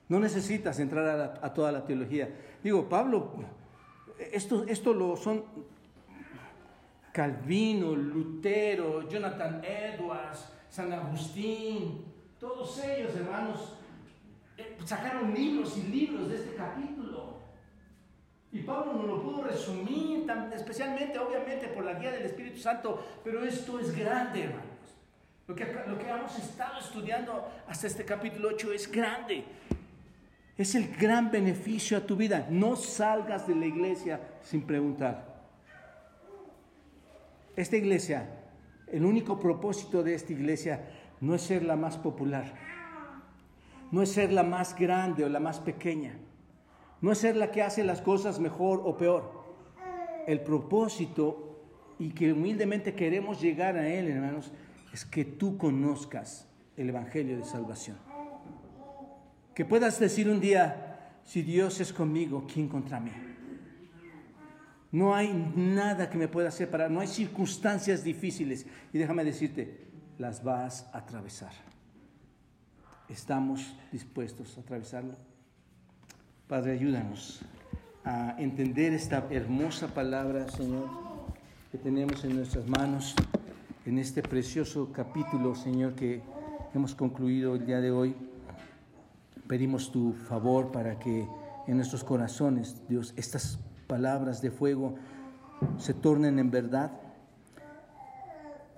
[0.10, 2.30] No necesitas entrar a, toda la teología.
[2.64, 3.32] Digo, Pablo,
[4.18, 5.44] esto, esto lo son
[7.14, 12.06] Calvino, Lutero, Jonathan Edwards, San Agustín,
[12.40, 13.78] todos ellos, hermanos,
[14.58, 17.01] eh, sacaron libros y libros de este capítulo.
[18.54, 23.44] Y Pablo no lo pudo resumir, especialmente, obviamente, por la guía del Espíritu Santo, pero
[23.46, 24.66] esto es grande, hermanos.
[25.48, 29.46] Lo que, lo que hemos estado estudiando hasta este capítulo 8 es grande.
[30.58, 32.48] Es el gran beneficio a tu vida.
[32.50, 35.32] No salgas de la iglesia sin preguntar.
[37.56, 38.30] Esta iglesia,
[38.88, 40.82] el único propósito de esta iglesia
[41.22, 42.54] no es ser la más popular,
[43.92, 46.16] no es ser la más grande o la más pequeña
[47.02, 49.44] no es ser la que hace las cosas mejor o peor.
[50.28, 51.60] El propósito
[51.98, 54.52] y que humildemente queremos llegar a Él, hermanos,
[54.94, 56.48] es que tú conozcas
[56.78, 57.98] el Evangelio de Salvación.
[59.56, 63.12] Que puedas decir un día, si Dios es conmigo, ¿quién contra mí?
[64.92, 68.66] No hay nada que me pueda separar, no hay circunstancias difíciles.
[68.92, 69.88] Y déjame decirte,
[70.18, 71.54] las vas a atravesar.
[73.10, 75.16] ¿Estamos dispuestos a atravesarlo?
[76.52, 77.40] Padre, ayúdanos
[78.04, 80.90] a entender esta hermosa palabra, Señor,
[81.72, 83.16] que tenemos en nuestras manos,
[83.86, 86.22] en este precioso capítulo, Señor, que
[86.74, 88.18] hemos concluido el día de hoy.
[89.48, 91.26] Pedimos tu favor para que
[91.68, 94.96] en nuestros corazones, Dios, estas palabras de fuego
[95.78, 96.92] se tornen en verdad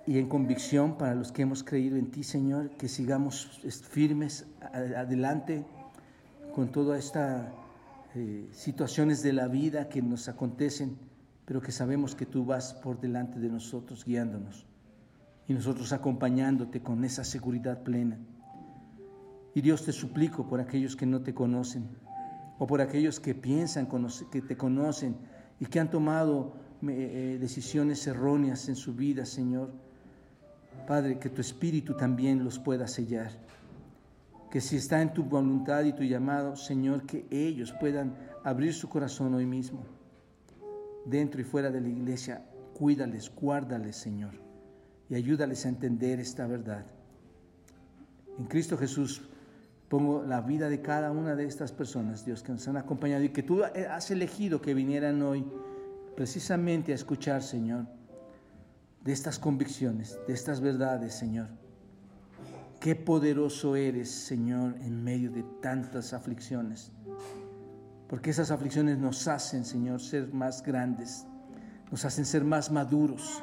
[0.05, 5.65] y en convicción para los que hemos creído en ti, Señor, que sigamos firmes adelante
[6.53, 7.47] con todas estas
[8.16, 10.97] eh, situaciones de la vida que nos acontecen,
[11.45, 14.68] pero que sabemos que tú vas por delante de nosotros guiándonos
[15.47, 18.20] y nosotros acompañándote con esa seguridad plena.
[19.55, 21.88] Y Dios te suplico por aquellos que no te conocen
[22.59, 23.88] o por aquellos que piensan
[24.32, 25.16] que te conocen
[25.59, 26.53] y que han tomado
[26.88, 29.72] eh, decisiones erróneas en su vida, Señor.
[30.88, 33.32] Padre, que tu Espíritu también los pueda sellar.
[34.54, 38.88] Que si está en tu voluntad y tu llamado, Señor, que ellos puedan abrir su
[38.88, 39.84] corazón hoy mismo,
[41.08, 42.45] dentro y fuera de la iglesia.
[42.76, 44.36] Cuídales, guárdales, Señor,
[45.10, 46.86] y ayúdales a entender esta verdad.
[48.38, 49.24] En Cristo Jesús
[49.89, 53.30] pongo la vida de cada una de estas personas, Dios, que nos han acompañado y
[53.30, 55.43] que tú has elegido que vinieran hoy
[56.16, 57.88] precisamente a escuchar, Señor,
[59.04, 61.62] de estas convicciones, de estas verdades, Señor.
[62.84, 66.92] Qué poderoso eres, Señor, en medio de tantas aflicciones.
[68.10, 71.26] Porque esas aflicciones nos hacen, Señor, ser más grandes,
[71.90, 73.42] nos hacen ser más maduros,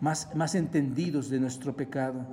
[0.00, 2.26] más, más entendidos de nuestro pecado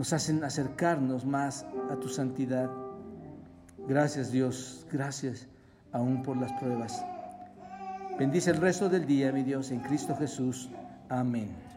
[0.00, 2.70] nos hacen acercarnos más a tu santidad.
[3.86, 5.46] Gracias Dios, gracias
[5.92, 7.04] aún por las pruebas.
[8.18, 10.70] Bendice el resto del día, mi Dios, en Cristo Jesús.
[11.10, 11.69] Amén.